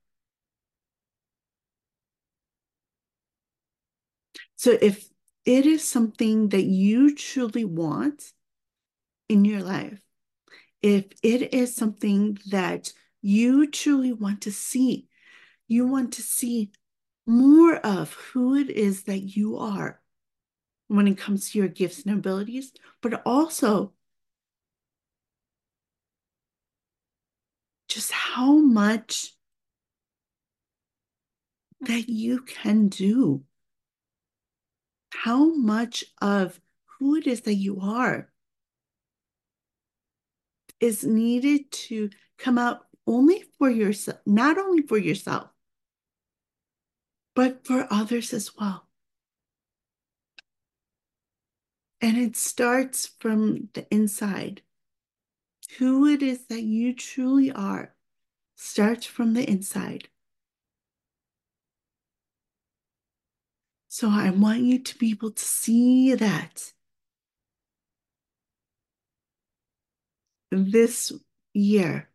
So 4.62 4.78
if 4.80 5.08
it 5.44 5.66
is 5.66 5.82
something 5.82 6.50
that 6.50 6.62
you 6.62 7.16
truly 7.16 7.64
want 7.64 8.30
in 9.28 9.44
your 9.44 9.60
life, 9.60 10.00
if 10.80 11.06
it 11.20 11.52
is 11.52 11.74
something 11.74 12.38
that 12.50 12.92
you 13.22 13.66
truly 13.66 14.12
want 14.12 14.42
to 14.42 14.52
see, 14.52 15.08
you 15.66 15.88
want 15.88 16.12
to 16.12 16.22
see 16.22 16.70
more 17.26 17.74
of 17.74 18.12
who 18.12 18.54
it 18.54 18.70
is 18.70 19.02
that 19.02 19.18
you 19.18 19.58
are 19.58 20.00
when 20.86 21.08
it 21.08 21.18
comes 21.18 21.50
to 21.50 21.58
your 21.58 21.66
gifts 21.66 22.04
and 22.04 22.16
abilities, 22.16 22.72
but 23.00 23.20
also 23.26 23.94
just 27.88 28.12
how 28.12 28.58
much 28.58 29.34
that 31.80 32.08
you 32.08 32.42
can 32.42 32.86
do, 32.86 33.42
how 35.12 35.54
much 35.54 36.04
of 36.20 36.58
who 36.98 37.16
it 37.16 37.26
is 37.26 37.42
that 37.42 37.54
you 37.54 37.80
are 37.80 38.30
is 40.80 41.04
needed 41.04 41.70
to 41.70 42.10
come 42.38 42.58
out 42.58 42.86
only 43.06 43.44
for 43.58 43.70
yourself, 43.70 44.18
not 44.26 44.58
only 44.58 44.82
for 44.82 44.98
yourself, 44.98 45.48
but 47.34 47.66
for 47.66 47.86
others 47.90 48.32
as 48.32 48.56
well. 48.56 48.88
And 52.00 52.16
it 52.16 52.36
starts 52.36 53.06
from 53.20 53.68
the 53.74 53.86
inside. 53.92 54.62
Who 55.78 56.06
it 56.06 56.22
is 56.22 56.46
that 56.46 56.62
you 56.62 56.94
truly 56.94 57.52
are 57.52 57.94
starts 58.56 59.06
from 59.06 59.34
the 59.34 59.48
inside. 59.48 60.08
So 63.92 64.08
I 64.08 64.30
want 64.30 64.62
you 64.62 64.78
to 64.78 64.96
be 64.96 65.10
able 65.10 65.32
to 65.32 65.44
see 65.44 66.14
that 66.14 66.72
this 70.50 71.12
year. 71.52 72.08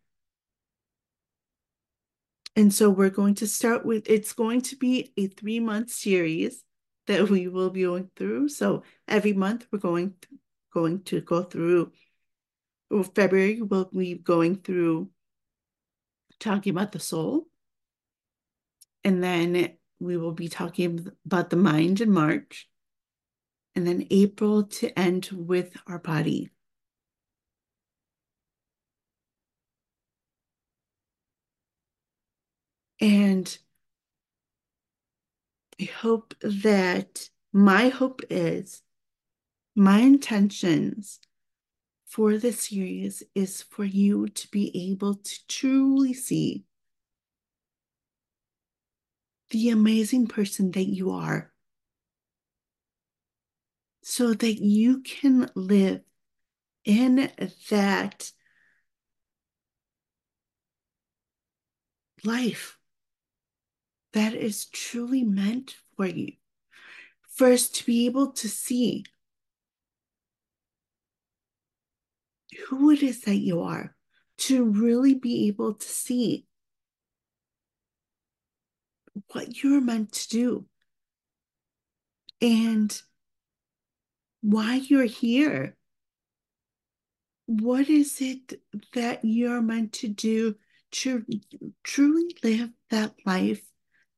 And 2.56 2.74
so 2.74 2.90
we're 2.90 3.12
going 3.12 3.36
to 3.36 3.48
start 3.48 3.86
with 3.86 4.10
it's 4.10 4.34
going 4.34 4.62
to 4.62 4.76
be 4.76 5.14
a 5.18 5.28
three 5.28 5.60
month 5.60 5.92
series 5.92 6.64
that 7.06 7.30
we 7.30 7.48
will 7.48 7.70
be 7.70 7.84
going 7.84 8.10
through. 8.16 8.50
So 8.50 8.82
every 9.08 9.34
month 9.34 9.68
we're 9.72 9.78
going 9.78 10.16
going 10.74 11.04
to 11.04 11.22
go 11.22 11.44
through. 11.44 11.92
February 13.14 13.62
we'll 13.62 13.92
be 13.94 14.16
going 14.16 14.56
through 14.56 15.12
talking 16.40 16.72
about 16.72 16.92
the 16.92 17.00
soul, 17.00 17.46
and 19.04 19.24
then 19.24 19.77
we 20.00 20.18
will 20.18 20.34
be 20.34 20.48
talking 20.48 21.08
about 21.26 21.50
the 21.50 21.56
mind 21.56 22.02
in 22.02 22.12
March, 22.12 22.70
and 23.76 23.86
then 23.86 24.08
April 24.10 24.64
to 24.64 24.98
end 24.98 25.30
with 25.32 25.76
our 25.88 26.00
body. 26.00 26.50
And 33.00 33.58
I 35.80 35.84
hope 35.84 36.34
that 36.42 37.30
my 37.54 37.90
hope 37.90 38.22
is 38.30 38.82
my 39.76 40.00
intentions 40.00 41.20
for 42.08 42.38
this 42.38 42.68
series 42.70 43.22
is 43.36 43.62
for 43.62 43.86
you 43.86 44.28
to 44.30 44.48
be 44.50 44.92
able 44.92 45.14
to 45.14 45.48
truly 45.48 46.14
see 46.14 46.64
the 49.50 49.70
amazing 49.70 50.28
person 50.28 50.72
that 50.72 50.86
you 50.86 51.12
are 51.12 51.52
so 54.02 54.34
that 54.34 54.62
you 54.62 55.02
can 55.02 55.50
live 55.56 56.02
in 56.86 57.30
that 57.70 58.32
life 62.24 62.78
that 64.14 64.34
is 64.34 64.66
truly 64.66 65.24
meant 65.24 65.76
for 65.96 66.08
you. 66.08 66.34
First, 67.30 67.76
to 67.76 67.86
be 67.86 68.06
able 68.06 68.32
to 68.32 68.50
see 68.50 69.06
who 72.68 72.90
it 72.90 73.04
is 73.04 73.22
that 73.22 73.36
you 73.36 73.62
are, 73.62 73.96
to 74.38 74.64
really 74.64 75.14
be 75.14 75.48
able 75.48 75.76
to 75.76 75.88
see 75.88 76.47
what 79.32 79.64
you're 79.64 79.82
meant 79.82 80.12
to 80.14 80.30
do 80.30 80.66
and 82.42 83.02
why 84.42 84.76
you're 84.76 85.06
here. 85.06 85.76
What 87.46 87.90
is 87.90 88.20
it 88.22 88.62
that 88.94 89.24
you're 89.24 89.62
meant 89.62 89.94
to 89.94 90.08
do 90.08 90.56
to 90.92 91.26
truly 91.84 92.36
live 92.44 92.70
that 92.90 93.14
life 93.26 93.62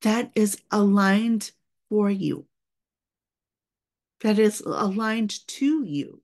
that 0.02 0.32
is 0.36 0.62
aligned 0.72 1.52
for 1.90 2.10
you, 2.10 2.48
that 4.22 4.40
is 4.40 4.62
aligned 4.62 5.48
to 5.48 5.84
you? 5.84 6.22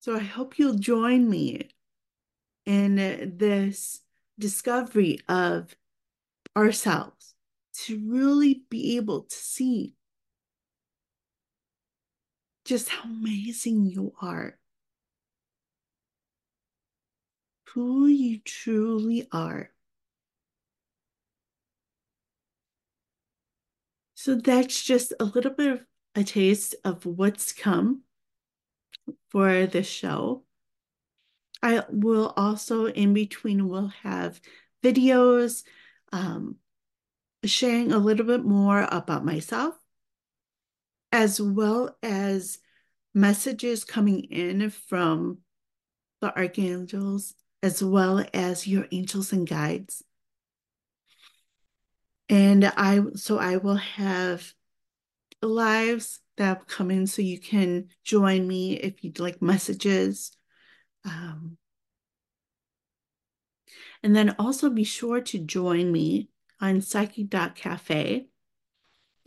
So 0.00 0.14
I 0.14 0.20
hope 0.20 0.58
you'll 0.58 0.74
join 0.74 1.28
me 1.28 1.73
in 2.66 2.96
this 3.36 4.00
discovery 4.38 5.20
of 5.28 5.74
ourselves 6.56 7.34
to 7.74 8.00
really 8.06 8.62
be 8.70 8.96
able 8.96 9.22
to 9.22 9.36
see 9.36 9.94
just 12.64 12.88
how 12.88 13.08
amazing 13.08 13.84
you 13.84 14.14
are, 14.22 14.58
who 17.68 18.06
you 18.06 18.40
truly 18.44 19.28
are. 19.32 19.70
So 24.14 24.36
that's 24.36 24.82
just 24.82 25.12
a 25.20 25.24
little 25.24 25.50
bit 25.50 25.70
of 25.70 25.80
a 26.14 26.24
taste 26.24 26.74
of 26.84 27.04
what's 27.04 27.52
come 27.52 28.02
for 29.28 29.66
the 29.66 29.82
show. 29.82 30.43
I 31.64 31.82
will 31.88 32.34
also, 32.36 32.86
in 32.86 33.14
between, 33.14 33.68
will 33.68 33.88
have 34.02 34.38
videos 34.82 35.64
um, 36.12 36.56
sharing 37.42 37.90
a 37.90 37.98
little 37.98 38.26
bit 38.26 38.44
more 38.44 38.86
about 38.92 39.24
myself, 39.24 39.74
as 41.10 41.40
well 41.40 41.96
as 42.02 42.58
messages 43.14 43.82
coming 43.82 44.24
in 44.24 44.68
from 44.68 45.38
the 46.20 46.36
archangels, 46.36 47.34
as 47.62 47.82
well 47.82 48.22
as 48.34 48.66
your 48.66 48.86
angels 48.92 49.32
and 49.32 49.48
guides. 49.48 50.04
And 52.28 52.66
I, 52.76 53.00
so 53.14 53.38
I 53.38 53.56
will 53.56 53.76
have 53.76 54.52
lives 55.40 56.20
that 56.36 56.66
come 56.66 56.90
in 56.90 57.06
so 57.06 57.22
you 57.22 57.40
can 57.40 57.88
join 58.02 58.46
me 58.46 58.74
if 58.74 59.02
you'd 59.02 59.18
like 59.18 59.40
messages. 59.40 60.30
Um, 61.04 61.58
and 64.02 64.14
then 64.14 64.34
also 64.38 64.70
be 64.70 64.84
sure 64.84 65.20
to 65.20 65.38
join 65.38 65.90
me 65.92 66.28
on 66.60 66.80
Psychic.cafe. 66.80 68.26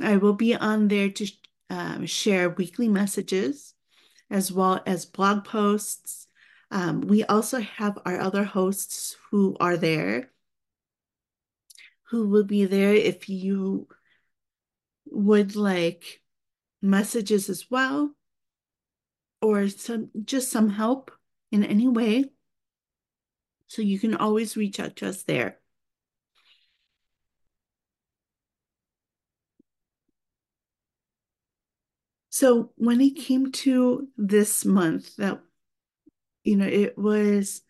I 0.02 0.18
will 0.18 0.34
be 0.34 0.56
on 0.56 0.88
there 0.88 1.10
to 1.10 1.28
um, 1.70 2.06
share 2.06 2.50
weekly 2.50 2.88
messages 2.88 3.74
as 4.30 4.52
well 4.52 4.82
as 4.86 5.06
blog 5.06 5.46
posts. 5.46 6.28
Um, 6.70 7.02
we 7.02 7.24
also 7.24 7.60
have 7.60 7.98
our 8.06 8.20
other 8.20 8.44
hosts 8.44 9.16
who 9.32 9.56
are 9.60 9.78
there 9.78 10.32
who 12.10 12.28
will 12.28 12.44
be 12.44 12.66
there 12.66 12.94
if 12.94 13.28
you 13.30 13.88
would 15.06 15.56
like 15.56 16.22
messages 16.82 17.50
as 17.50 17.70
well 17.70 18.14
or 19.42 19.68
some 19.68 20.10
just 20.24 20.52
some 20.52 20.70
help 20.70 21.12
in 21.52 21.64
any 21.64 21.88
way. 21.88 22.26
So 23.68 23.82
you 23.82 24.00
can 24.00 24.16
always 24.16 24.56
reach 24.58 24.80
out 24.80 24.96
to 24.98 25.10
us 25.10 25.24
there. 25.24 25.60
So 32.30 32.72
when 32.76 33.02
it 33.02 33.16
came 33.16 33.52
to 33.52 34.08
this 34.18 34.64
month 34.64 35.16
that 35.16 35.42
you 36.44 36.56
know 36.56 36.68
it 36.68 36.98
was 36.98 37.62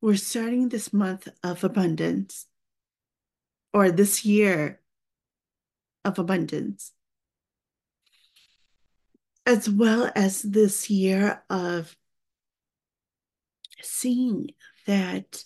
we're 0.00 0.16
starting 0.16 0.68
this 0.68 0.92
month 0.92 1.28
of 1.42 1.64
abundance. 1.64 2.46
Or 3.72 3.90
this 3.90 4.24
year 4.24 4.78
of 6.04 6.20
abundance, 6.20 6.92
as 9.44 9.68
well 9.68 10.12
as 10.14 10.42
this 10.42 10.88
year 10.88 11.42
of 11.50 11.96
seeing 13.84 14.50
that 14.86 15.44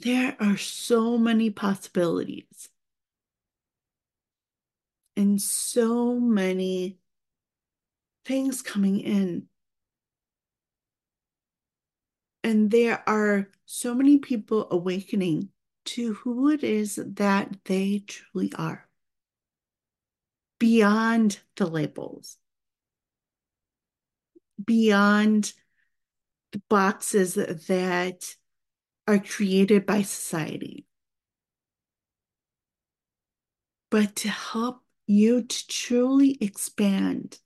there 0.00 0.36
are 0.40 0.56
so 0.56 1.16
many 1.16 1.50
possibilities 1.50 2.68
and 5.16 5.40
so 5.40 6.18
many 6.18 6.98
things 8.24 8.62
coming 8.62 9.00
in. 9.00 9.46
And 12.44 12.70
there 12.70 13.08
are 13.08 13.48
so 13.66 13.94
many 13.94 14.18
people 14.18 14.66
awakening 14.70 15.50
to 15.84 16.14
who 16.14 16.50
it 16.50 16.64
is 16.64 16.98
that 17.14 17.56
they 17.64 18.02
truly 18.06 18.52
are 18.56 18.88
beyond 20.58 21.40
the 21.56 21.66
labels, 21.66 22.36
beyond 24.64 25.52
boxes 26.68 27.34
that 27.34 28.36
are 29.06 29.18
created 29.18 29.86
by 29.86 30.02
society, 30.02 30.86
but 33.90 34.16
to 34.16 34.28
help 34.28 34.82
you 35.06 35.42
to 35.42 35.68
truly 35.68 36.38
expand, 36.40 37.38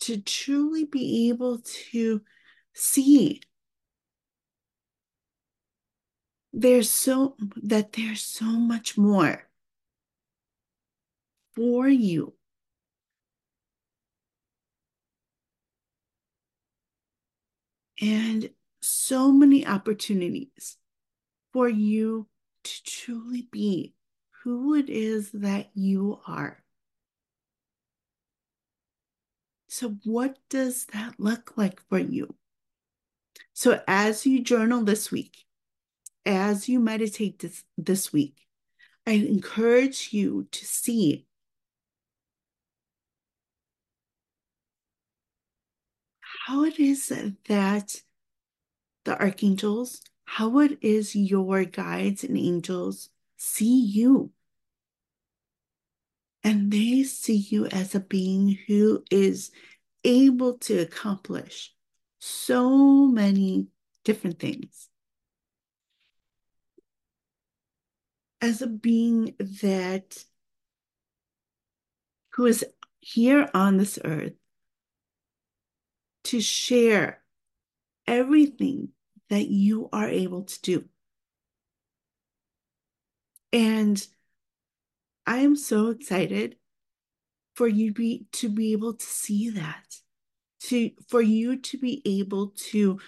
to 0.00 0.20
truly 0.20 0.84
be 0.84 1.28
able 1.28 1.60
to 1.92 2.22
see 2.74 3.40
there's 6.52 6.90
so 6.90 7.36
that 7.62 7.92
there's 7.92 8.22
so 8.22 8.46
much 8.46 8.96
more 8.96 9.48
for 11.54 11.88
you. 11.88 12.37
And 18.00 18.50
so 18.80 19.32
many 19.32 19.66
opportunities 19.66 20.76
for 21.52 21.68
you 21.68 22.28
to 22.64 22.82
truly 22.84 23.48
be 23.50 23.94
who 24.42 24.74
it 24.74 24.88
is 24.88 25.30
that 25.32 25.70
you 25.74 26.20
are. 26.26 26.62
So, 29.68 29.96
what 30.04 30.38
does 30.48 30.86
that 30.86 31.14
look 31.18 31.52
like 31.56 31.80
for 31.88 31.98
you? 31.98 32.34
So, 33.52 33.82
as 33.86 34.24
you 34.24 34.42
journal 34.42 34.82
this 34.82 35.10
week, 35.10 35.44
as 36.24 36.68
you 36.68 36.80
meditate 36.80 37.40
this, 37.40 37.64
this 37.76 38.12
week, 38.12 38.46
I 39.06 39.12
encourage 39.12 40.10
you 40.12 40.48
to 40.52 40.64
see 40.64 41.27
how 46.48 46.64
it 46.64 46.80
is 46.80 47.12
that 47.46 48.00
the 49.04 49.20
archangels, 49.20 50.00
how 50.24 50.60
it 50.60 50.78
is 50.80 51.14
your 51.14 51.66
guides 51.66 52.24
and 52.24 52.38
angels 52.38 53.10
see 53.36 53.82
you. 53.84 54.30
And 56.42 56.70
they 56.70 57.02
see 57.02 57.36
you 57.36 57.66
as 57.66 57.94
a 57.94 58.00
being 58.00 58.58
who 58.66 59.04
is 59.10 59.50
able 60.04 60.54
to 60.60 60.78
accomplish 60.78 61.74
so 62.18 63.06
many 63.06 63.66
different 64.04 64.38
things. 64.38 64.88
as 68.40 68.62
a 68.62 68.68
being 68.68 69.34
that 69.40 70.24
who 72.34 72.46
is 72.46 72.64
here 73.00 73.50
on 73.52 73.76
this 73.78 73.98
earth 74.04 74.34
to 76.28 76.40
share 76.42 77.22
everything 78.06 78.90
that 79.30 79.48
you 79.48 79.88
are 79.92 80.08
able 80.08 80.42
to 80.42 80.60
do. 80.62 80.84
And 83.52 84.06
I 85.26 85.38
am 85.38 85.56
so 85.56 85.88
excited 85.88 86.56
for 87.54 87.66
you 87.66 87.92
be, 87.92 88.26
to 88.32 88.50
be 88.50 88.72
able 88.72 88.94
to 88.94 89.06
see 89.06 89.50
that, 89.50 89.96
to 90.64 90.90
for 91.08 91.22
you 91.22 91.56
to 91.56 91.78
be 91.78 92.02
able 92.04 92.48
to 92.70 93.00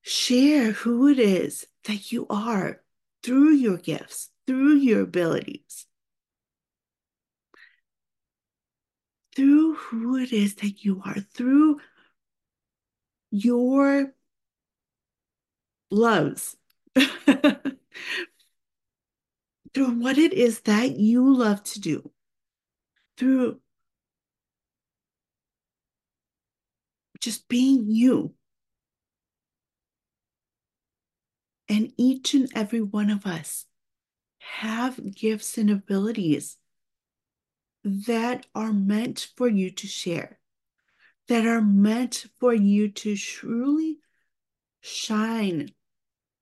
share 0.00 0.72
who 0.72 1.08
it 1.08 1.18
is 1.18 1.66
that 1.84 2.10
you 2.10 2.26
are 2.30 2.80
through 3.22 3.52
your 3.52 3.76
gifts, 3.76 4.30
through 4.46 4.76
your 4.76 5.02
abilities, 5.02 5.86
through 9.34 9.74
who 9.74 10.16
it 10.16 10.32
is 10.32 10.56
that 10.56 10.84
you 10.84 11.02
are, 11.04 11.20
through 11.20 11.80
your 13.30 14.12
loves, 15.90 16.56
through 16.96 17.60
what 19.74 20.18
it 20.18 20.32
is 20.32 20.60
that 20.60 20.96
you 20.96 21.34
love 21.34 21.62
to 21.64 21.80
do, 21.80 22.10
through 23.16 23.58
just 27.20 27.48
being 27.48 27.86
you. 27.88 28.34
And 31.68 31.92
each 31.96 32.34
and 32.34 32.50
every 32.54 32.82
one 32.82 33.08
of 33.08 33.24
us 33.24 33.64
have 34.40 35.14
gifts 35.14 35.56
and 35.56 35.70
abilities 35.70 36.58
that 37.84 38.46
are 38.54 38.72
meant 38.72 39.28
for 39.36 39.48
you 39.48 39.70
to 39.70 39.86
share, 39.86 40.38
that 41.28 41.46
are 41.46 41.62
meant 41.62 42.26
for 42.38 42.54
you 42.54 42.88
to 42.88 43.16
truly 43.16 43.98
shine 44.80 45.70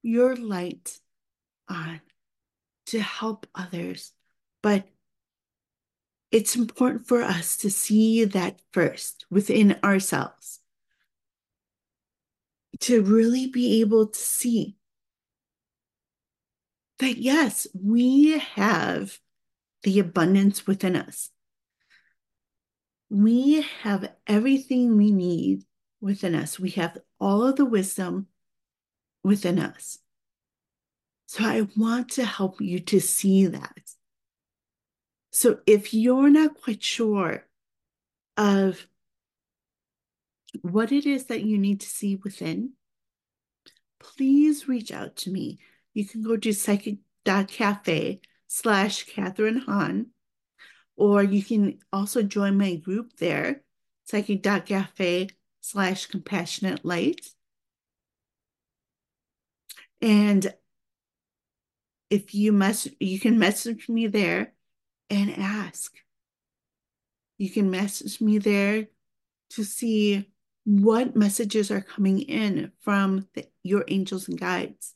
your 0.03 0.37
light 0.37 0.99
on 1.69 2.01
to 2.87 3.01
help 3.01 3.47
others. 3.55 4.13
But 4.63 4.87
it's 6.31 6.57
important 6.57 7.07
for 7.07 7.23
us 7.23 7.57
to 7.59 7.71
see 7.71 8.25
that 8.25 8.61
first 8.73 9.27
within 9.31 9.79
ourselves, 9.83 10.61
to 12.81 13.03
really 13.03 13.47
be 13.47 13.81
able 13.81 14.07
to 14.07 14.19
see 14.19 14.77
that, 16.99 17.17
yes, 17.17 17.67
we 17.75 18.39
have 18.39 19.19
the 19.83 19.99
abundance 19.99 20.67
within 20.67 20.97
us. 20.97 21.31
We 23.09 23.67
have 23.83 24.13
everything 24.27 24.97
we 24.97 25.11
need 25.11 25.65
within 26.01 26.35
us. 26.35 26.59
We 26.59 26.71
have 26.71 26.99
all 27.19 27.45
of 27.45 27.57
the 27.57 27.65
wisdom 27.65 28.27
within 29.23 29.59
us. 29.59 29.99
So 31.27 31.45
I 31.45 31.69
want 31.77 32.11
to 32.13 32.25
help 32.25 32.61
you 32.61 32.81
to 32.81 33.01
see 33.01 33.47
that. 33.47 33.93
So 35.31 35.61
if 35.67 35.95
you're 35.95 36.31
not 36.31 36.61
quite 36.61 36.83
sure 36.83 37.47
of 38.37 38.87
what 40.63 40.91
it 40.91 41.07
is 41.07 41.27
that 41.27 41.45
you 41.45 41.57
need 41.59 41.81
to 41.81 41.89
see 41.89 42.17
within, 42.17 42.73
please 44.01 44.67
reach 44.69 44.91
out 44.91 45.15
to 45.17 45.31
me. 45.31 45.59
You 45.95 46.05
can 46.05 46.23
go 46.23 46.37
to 46.37 46.53
psychic.cafe 46.53 48.21
slash 48.53 49.05
Catharine 49.05 49.61
Han, 49.61 50.07
or 50.97 51.23
you 51.23 51.43
can 51.43 51.79
also 51.93 52.21
join 52.21 52.59
my 52.59 52.75
group 52.75 53.17
there, 53.19 53.63
psychic.cafe 54.07 55.29
slash 55.61 56.07
compassionate 56.07 56.85
light. 56.85 57.29
And 60.03 60.53
if 62.11 62.35
you 62.35 62.51
mess, 62.53 62.89
you 62.99 63.21
can 63.21 63.39
message 63.39 63.89
me 63.89 64.09
there 64.09 64.53
and 65.09 65.31
ask. 65.31 65.95
You 67.39 67.51
can 67.51 67.71
message 67.71 68.21
me 68.21 68.39
there 68.39 68.89
to 69.51 69.65
see 69.65 70.29
what 70.65 71.15
messages 71.15 71.71
are 71.71 71.81
coming 71.81 72.23
in 72.23 72.73
from 72.81 73.29
the, 73.35 73.47
your 73.63 73.85
angels 73.87 74.27
and 74.29 74.41
guides 74.41 74.95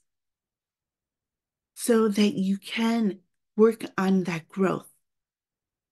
so 1.76 2.09
that 2.09 2.34
you 2.34 2.59
can 2.59 3.20
work 3.57 3.84
on 3.96 4.24
that 4.24 4.48
growth, 4.48 4.88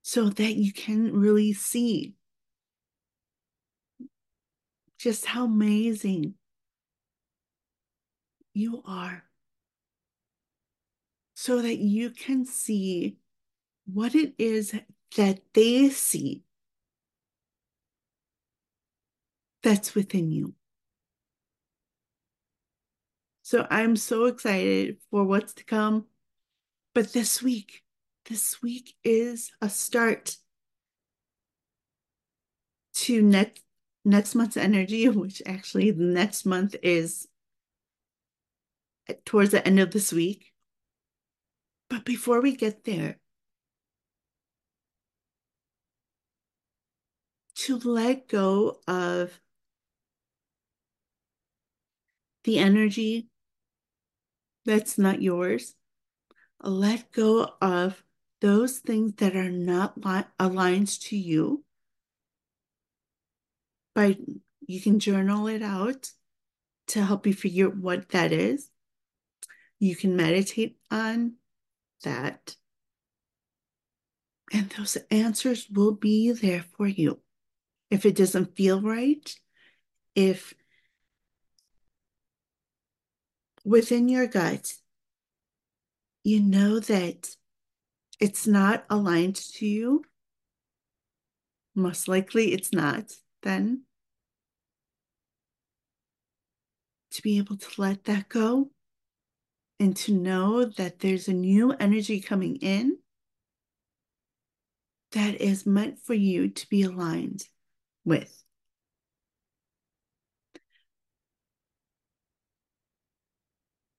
so 0.03 0.29
that 0.29 0.55
you 0.57 0.73
can 0.73 1.13
really 1.13 1.53
see 1.53 2.15
just 4.99 5.27
how 5.27 5.45
amazing 5.45 6.35
you 8.55 8.83
are 8.87 9.25
so 11.35 11.63
that 11.63 11.79
you 11.79 12.11
can 12.11 12.45
see 12.45 13.17
what 13.93 14.15
it 14.15 14.35
is 14.39 14.75
that 15.17 15.41
they 15.55 15.89
see 15.89 16.43
that's 19.63 19.95
within 19.95 20.31
you. 20.31 20.55
So 23.43 23.67
I'm 23.71 23.97
so 23.97 24.27
excited 24.27 24.99
for 25.11 25.25
what's 25.25 25.53
to 25.55 25.65
come. 25.65 26.07
But 26.95 27.13
this 27.13 27.43
week, 27.43 27.83
this 28.29 28.63
week 28.63 28.95
is 29.03 29.51
a 29.61 29.69
start 29.69 30.37
to 32.95 33.23
next 33.23 33.63
next 34.05 34.35
month's 34.35 34.57
energy, 34.57 35.09
which 35.09 35.43
actually 35.47 35.93
next 35.93 36.45
month 36.45 36.77
is 36.83 37.29
towards 39.25 39.51
the 39.51 39.67
end 39.67 39.81
of 39.81 39.91
this 39.91 40.13
week. 40.13 40.53
But 41.89 42.05
before 42.05 42.41
we 42.41 42.57
get 42.57 42.85
there, 42.85 43.19
to 47.55 47.79
let 47.79 48.29
go 48.29 48.81
of 48.89 49.39
the 52.45 52.59
energy 52.59 53.29
that's 54.65 54.99
not 54.99 55.23
yours, 55.23 55.75
let 56.63 57.11
go 57.13 57.55
of 57.61 58.03
those 58.41 58.79
things 58.79 59.15
that 59.17 59.37
are 59.37 59.51
not 59.51 60.05
li- 60.05 60.25
aligned 60.39 60.89
to 60.89 61.17
you. 61.17 61.65
By 63.95 64.19
you 64.67 64.81
can 64.81 64.99
journal 64.99 65.49
it 65.49 65.63
out 65.63 66.11
to 66.89 67.05
help 67.05 67.27
you 67.27 67.35
figure 67.35 67.69
out 67.69 67.77
what 67.77 68.09
that 68.11 68.33
is. 68.33 68.71
You 69.79 69.97
can 69.97 70.17
meditate 70.17 70.79
on 70.91 71.35
that. 72.05 72.57
And 74.53 74.71
those 74.71 74.97
answers 75.11 75.69
will 75.69 75.93
be 75.93 76.31
there 76.33 76.65
for 76.77 76.87
you. 76.87 77.21
If 77.91 78.07
it 78.07 78.17
doesn't 78.17 78.57
feel 78.57 78.81
right, 78.81 79.35
if 80.15 80.55
within 83.65 84.09
your 84.09 84.27
gut, 84.27 84.75
you 86.25 86.41
know 86.41 86.79
that 86.79 87.29
it's 88.21 88.47
not 88.47 88.85
aligned 88.89 89.37
to 89.37 89.67
you, 89.67 90.05
most 91.75 92.07
likely 92.09 92.53
it's 92.53 92.73
not, 92.73 93.13
then 93.43 93.83
to 97.11 97.23
be 97.23 97.39
able 97.39 97.57
to 97.57 97.69
let 97.81 98.05
that 98.05 98.29
go 98.29 98.71
and 99.81 99.97
to 99.97 100.13
know 100.13 100.65
that 100.65 101.01
there's 101.01 101.29
a 101.29 101.33
new 101.33 101.73
energy 101.73 102.21
coming 102.21 102.57
in 102.57 102.97
that 105.11 105.41
is 105.41 105.67
meant 105.67 105.99
for 105.99 106.15
you 106.15 106.49
to 106.49 106.69
be 106.69 106.83
aligned 106.83 107.45
with. 108.05 108.43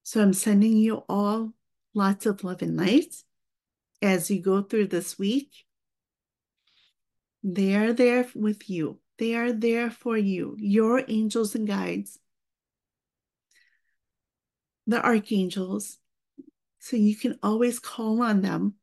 So 0.04 0.22
I'm 0.22 0.34
sending 0.34 0.78
you 0.78 1.04
all 1.10 1.54
lots 1.94 2.26
of 2.26 2.44
love 2.44 2.62
and 2.62 2.78
light 2.78 3.16
as 4.02 4.30
you 4.30 4.42
go 4.42 4.62
through 4.62 4.88
this 4.88 5.18
week. 5.18 5.52
They 7.44 7.76
are 7.76 7.94
there 7.94 8.28
with 8.36 8.70
you. 8.70 9.00
They 9.18 9.36
are 9.36 9.52
there 9.52 9.92
for 9.92 10.18
you, 10.18 10.56
your 10.60 11.04
angels 11.08 11.56
and 11.56 11.68
guides 11.68 12.20
the 14.88 15.04
archangels. 15.04 15.98
So 16.80 16.98
you 16.98 17.16
can 17.16 17.40
always 17.42 17.80
call 17.80 18.22
on 18.22 18.42
them. 18.42 18.76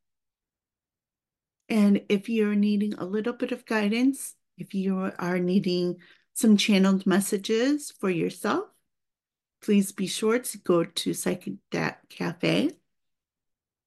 And 1.68 2.02
if 2.08 2.28
you're 2.28 2.54
needing 2.54 2.94
a 2.94 3.04
little 3.04 3.32
bit 3.32 3.52
of 3.52 3.66
guidance, 3.66 4.34
if 4.58 4.74
you 4.74 5.12
are 5.18 5.38
needing 5.38 5.96
some 6.34 6.56
channeled 6.56 7.06
messages 7.06 7.92
for 8.00 8.10
yourself, 8.10 8.64
please 9.62 9.92
be 9.92 10.06
sure 10.06 10.38
to 10.38 10.58
go 10.58 10.84
to 10.84 11.14
Psychic 11.14 11.54
Cafe 12.08 12.70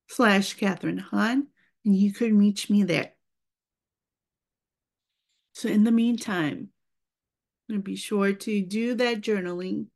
slash 0.07 0.53
Catharine 0.53 0.97
Han, 0.97 1.47
and 1.85 1.95
you 1.95 2.13
can 2.13 2.37
reach 2.37 2.69
me 2.69 2.83
there. 2.83 3.11
So 5.53 5.69
in 5.69 5.83
the 5.83 5.91
meantime, 5.91 6.69
be 7.81 7.95
sure 7.95 8.33
to 8.33 8.61
do 8.61 8.95
that 8.95 9.21
journaling. 9.21 9.87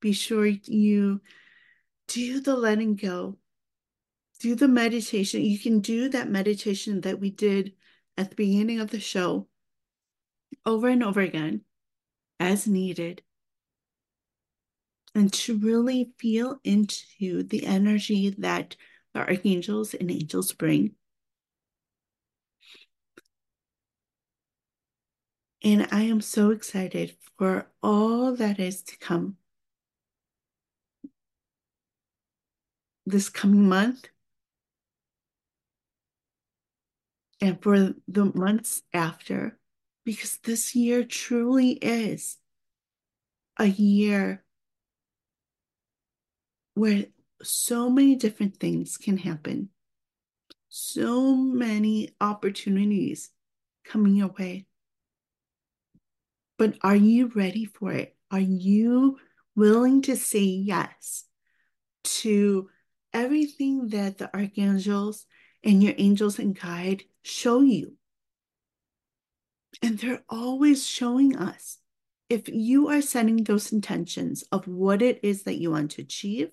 Be 0.00 0.12
sure 0.12 0.46
you 0.46 1.20
do 2.08 2.40
the 2.40 2.56
letting 2.56 2.96
go. 2.96 3.38
Do 4.40 4.54
the 4.54 4.68
meditation. 4.68 5.42
You 5.42 5.58
can 5.58 5.80
do 5.80 6.08
that 6.10 6.28
meditation 6.28 7.00
that 7.02 7.20
we 7.20 7.30
did 7.30 7.72
at 8.16 8.30
the 8.30 8.36
beginning 8.36 8.80
of 8.80 8.90
the 8.90 9.00
show 9.00 9.48
over 10.66 10.88
and 10.88 11.02
over 11.02 11.20
again 11.20 11.62
as 12.38 12.66
needed. 12.66 13.22
And 15.14 15.32
to 15.32 15.56
really 15.58 16.12
feel 16.18 16.58
into 16.64 17.44
the 17.44 17.66
energy 17.66 18.34
that 18.38 18.76
the 19.14 19.20
archangels 19.20 19.94
and 19.94 20.10
angels 20.10 20.52
bring. 20.52 20.92
And 25.62 25.88
I 25.90 26.02
am 26.02 26.20
so 26.20 26.50
excited 26.50 27.16
for 27.38 27.70
all 27.82 28.36
that 28.36 28.60
is 28.60 28.82
to 28.82 28.98
come. 28.98 29.38
this 33.06 33.28
coming 33.28 33.68
month 33.68 34.08
and 37.40 37.62
for 37.62 37.94
the 38.08 38.24
months 38.34 38.82
after, 38.92 39.58
because 40.04 40.38
this 40.38 40.74
year 40.74 41.04
truly 41.04 41.72
is 41.72 42.38
a 43.58 43.66
year 43.66 44.42
where 46.74 47.06
so 47.44 47.88
many 47.90 48.16
different 48.16 48.58
things 48.58 48.96
can 48.96 49.16
happen, 49.16 49.68
so 50.68 51.34
many 51.34 52.14
opportunities 52.20 53.30
coming 53.84 54.16
your 54.16 54.28
way. 54.28 54.66
But 56.58 56.78
are 56.82 56.96
you 56.96 57.28
ready 57.34 57.64
for 57.64 57.92
it? 57.92 58.16
Are 58.30 58.40
you 58.40 59.18
willing 59.56 60.02
to 60.02 60.16
say 60.16 60.40
yes 60.40 61.24
to 62.04 62.68
everything 63.12 63.88
that 63.88 64.18
the 64.18 64.34
archangels 64.36 65.26
and 65.62 65.82
your 65.82 65.94
angels 65.96 66.38
and 66.38 66.58
guide 66.58 67.04
show 67.22 67.60
you? 67.60 67.96
And 69.82 69.98
they're 69.98 70.24
always 70.28 70.86
showing 70.86 71.36
us 71.36 71.78
if 72.30 72.48
you 72.48 72.88
are 72.88 73.02
setting 73.02 73.44
those 73.44 73.72
intentions 73.72 74.44
of 74.50 74.66
what 74.66 75.02
it 75.02 75.20
is 75.22 75.42
that 75.42 75.60
you 75.60 75.70
want 75.72 75.92
to 75.92 76.02
achieve, 76.02 76.50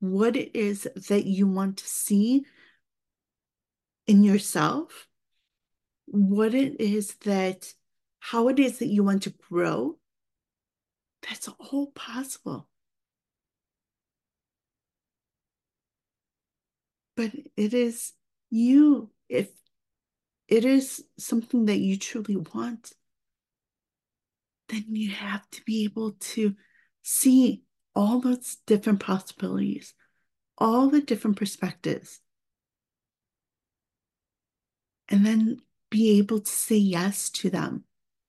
what 0.00 0.36
it 0.36 0.54
is 0.54 0.88
that 1.08 1.26
you 1.26 1.46
want 1.46 1.78
to 1.78 1.86
see 1.86 2.44
in 4.06 4.22
yourself, 4.22 5.08
what 6.06 6.54
it 6.54 6.80
is 6.80 7.14
that, 7.24 7.72
how 8.20 8.48
it 8.48 8.58
is 8.58 8.78
that 8.78 8.86
you 8.86 9.02
want 9.02 9.22
to 9.22 9.34
grow, 9.48 9.96
that's 11.28 11.48
all 11.48 11.88
possible. 11.88 12.68
But 17.16 17.32
it 17.56 17.72
is 17.72 18.12
you, 18.50 19.10
if 19.28 19.48
it 20.48 20.64
is 20.64 21.04
something 21.18 21.64
that 21.64 21.78
you 21.78 21.98
truly 21.98 22.36
want, 22.36 22.92
then 24.68 24.84
you 24.88 25.10
have 25.10 25.48
to 25.50 25.62
be 25.64 25.84
able 25.84 26.12
to 26.12 26.54
see 27.02 27.62
all 27.96 28.20
those 28.20 28.58
different 28.66 29.00
possibilities, 29.00 29.94
all 30.58 30.90
the 30.90 31.00
different 31.02 31.36
perspectives, 31.38 32.20
and 35.08 35.24
then 35.24 35.58
be 35.90 36.18
able 36.18 36.40
to 36.40 36.50
say 36.50 36.76
yes 36.76 37.30
to 37.30 37.50
them 37.50 37.84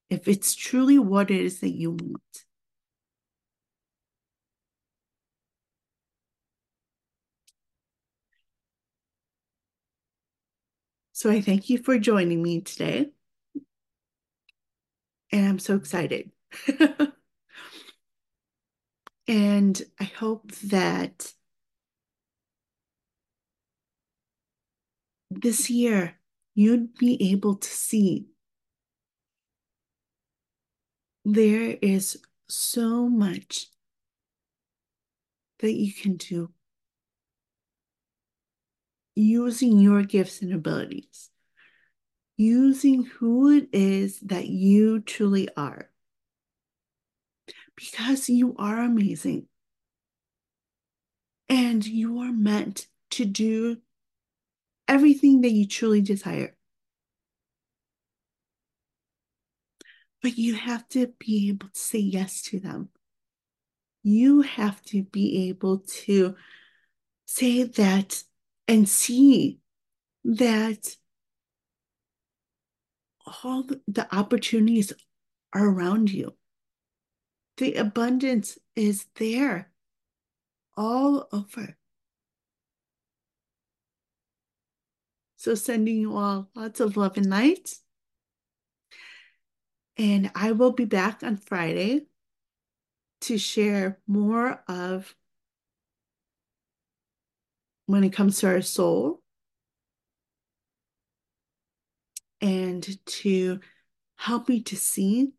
if 0.10 0.28
it's 0.28 0.56
truly 0.56 1.00
what 1.00 1.32
it 1.32 1.42
is 1.42 1.60
that 1.60 1.72
you 1.76 1.92
want. 1.92 2.46
So 11.12 11.30
I 11.32 11.42
thank 11.42 11.70
you 11.70 11.80
for 11.80 11.98
joining 12.00 12.42
me 12.42 12.62
today. 12.62 13.12
And 15.32 15.48
I'm 15.48 15.60
so 15.60 15.76
excited. 15.76 16.32
and 19.28 19.82
I 20.00 20.06
hope 20.06 20.52
that 20.64 21.34
this 25.30 25.70
year 25.70 26.18
you'd 26.56 26.96
be 26.96 27.32
able 27.32 27.56
to 27.56 27.68
see 27.68 28.28
there 31.26 31.78
is 31.82 32.18
so 32.48 33.10
much 33.10 33.68
that 35.60 35.74
you 35.74 35.94
can 35.94 36.16
do 36.16 36.50
using 39.16 39.80
your 39.80 40.04
gifts 40.04 40.42
and 40.42 40.54
abilities, 40.54 41.30
using 42.38 43.04
who 43.04 43.50
it 43.50 43.68
is 43.74 44.20
that 44.22 44.48
you 44.48 45.02
truly 45.02 45.50
are. 45.58 45.90
Because 47.78 48.28
you 48.28 48.56
are 48.58 48.80
amazing. 48.80 49.48
And 51.48 51.86
you 51.86 52.20
are 52.20 52.34
meant 52.34 52.88
to 53.12 53.24
do 53.24 53.78
everything 54.88 55.42
that 55.42 55.52
you 55.52 55.68
truly 55.68 56.02
desire. 56.02 56.58
But 60.22 60.38
you 60.38 60.56
have 60.56 60.90
to 60.90 61.14
be 61.20 61.50
able 61.50 61.70
to 61.70 61.80
say 61.80 62.00
yes 62.00 62.42
to 62.44 62.60
them. 62.60 62.90
You 64.04 64.42
have 64.42 64.82
to 64.86 65.04
be 65.04 65.50
able 65.50 65.80
to 66.06 66.36
say 67.26 67.64
that 67.64 68.24
and 68.68 68.90
see 68.90 69.60
that 70.24 70.96
all 73.44 73.64
the 73.88 74.08
opportunities 74.16 74.92
are 75.54 75.68
around 75.68 76.12
you. 76.12 76.37
The 77.58 77.76
abundance 77.76 78.60
is 78.76 79.08
there 79.16 79.72
all 80.76 81.28
over. 81.32 81.76
So, 85.38 85.56
sending 85.56 85.98
you 85.98 86.16
all 86.16 86.50
lots 86.56 86.80
of 86.80 86.98
love 86.98 87.18
and 87.18 87.30
light. 87.30 87.76
And 89.98 90.32
I 90.36 90.52
will 90.52 90.72
be 90.72 90.86
back 90.86 91.24
on 91.24 91.38
Friday 91.38 92.08
to 93.22 93.38
share 93.40 94.00
more 94.06 94.64
of 94.68 95.16
when 97.88 98.04
it 98.04 98.14
comes 98.14 98.40
to 98.40 98.48
our 98.48 98.62
soul 98.62 99.22
and 102.42 103.04
to 103.06 103.60
help 104.18 104.50
me 104.50 104.62
to 104.62 104.76
see 104.76 105.34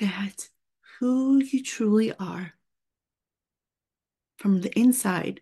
that 0.00 0.48
who 0.98 1.38
you 1.38 1.62
truly 1.62 2.12
are 2.12 2.54
from 4.36 4.60
the 4.60 4.78
inside 4.78 5.40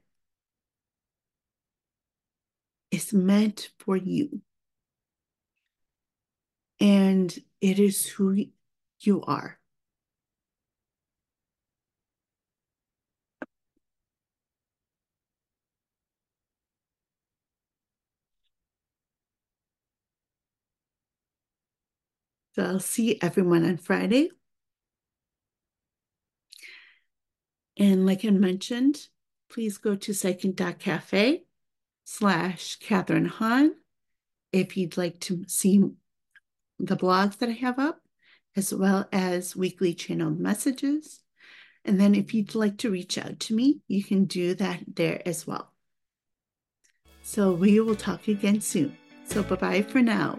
is 2.91 3.13
meant 3.13 3.71
for 3.79 3.97
you. 3.97 4.43
And 6.79 7.37
it 7.61 7.79
is 7.79 8.07
who 8.07 8.47
you 9.01 9.23
are. 9.23 9.59
So 22.55 22.65
I'll 22.65 22.81
see 22.81 23.19
everyone 23.23 23.65
on 23.65 23.79
Friday. 23.79 24.31
And 27.83 28.07
like 28.07 28.25
I 28.25 28.31
mentioned, 28.31 29.09
please 29.51 29.77
go 29.77 29.97
to 29.97 30.15
psychic.cafe 30.15 31.43
slash 32.05 32.77
Catharine 32.77 33.25
Han 33.25 33.75
if 34.53 34.77
you'd 34.77 34.97
like 34.97 35.19
to 35.23 35.43
see 35.49 35.83
the 36.79 36.97
blogs 36.97 37.39
that 37.39 37.49
I 37.49 37.53
have 37.53 37.81
up, 37.81 37.99
as 38.55 38.73
well 38.73 39.09
as 39.11 39.57
weekly 39.57 39.95
channeled 39.95 40.39
messages. 40.39 41.23
And 41.85 42.01
then 42.01 42.15
if 42.15 42.33
you'd 42.33 42.55
like 42.55 42.79
to 42.79 42.91
reach 42.91 43.19
out 43.19 43.41
to 43.41 43.55
me, 43.57 43.81
you 43.89 44.05
can 44.05 44.27
do 44.27 44.55
that 44.55 44.85
there 44.87 45.21
as 45.27 45.45
well. 45.45 45.73
So 47.23 47.51
we 47.51 47.81
will 47.81 47.97
talk 47.97 48.29
again 48.29 48.61
soon. 48.61 48.97
So 49.25 49.43
bye 49.43 49.57
bye 49.57 49.83
for 49.83 50.03
now. 50.03 50.39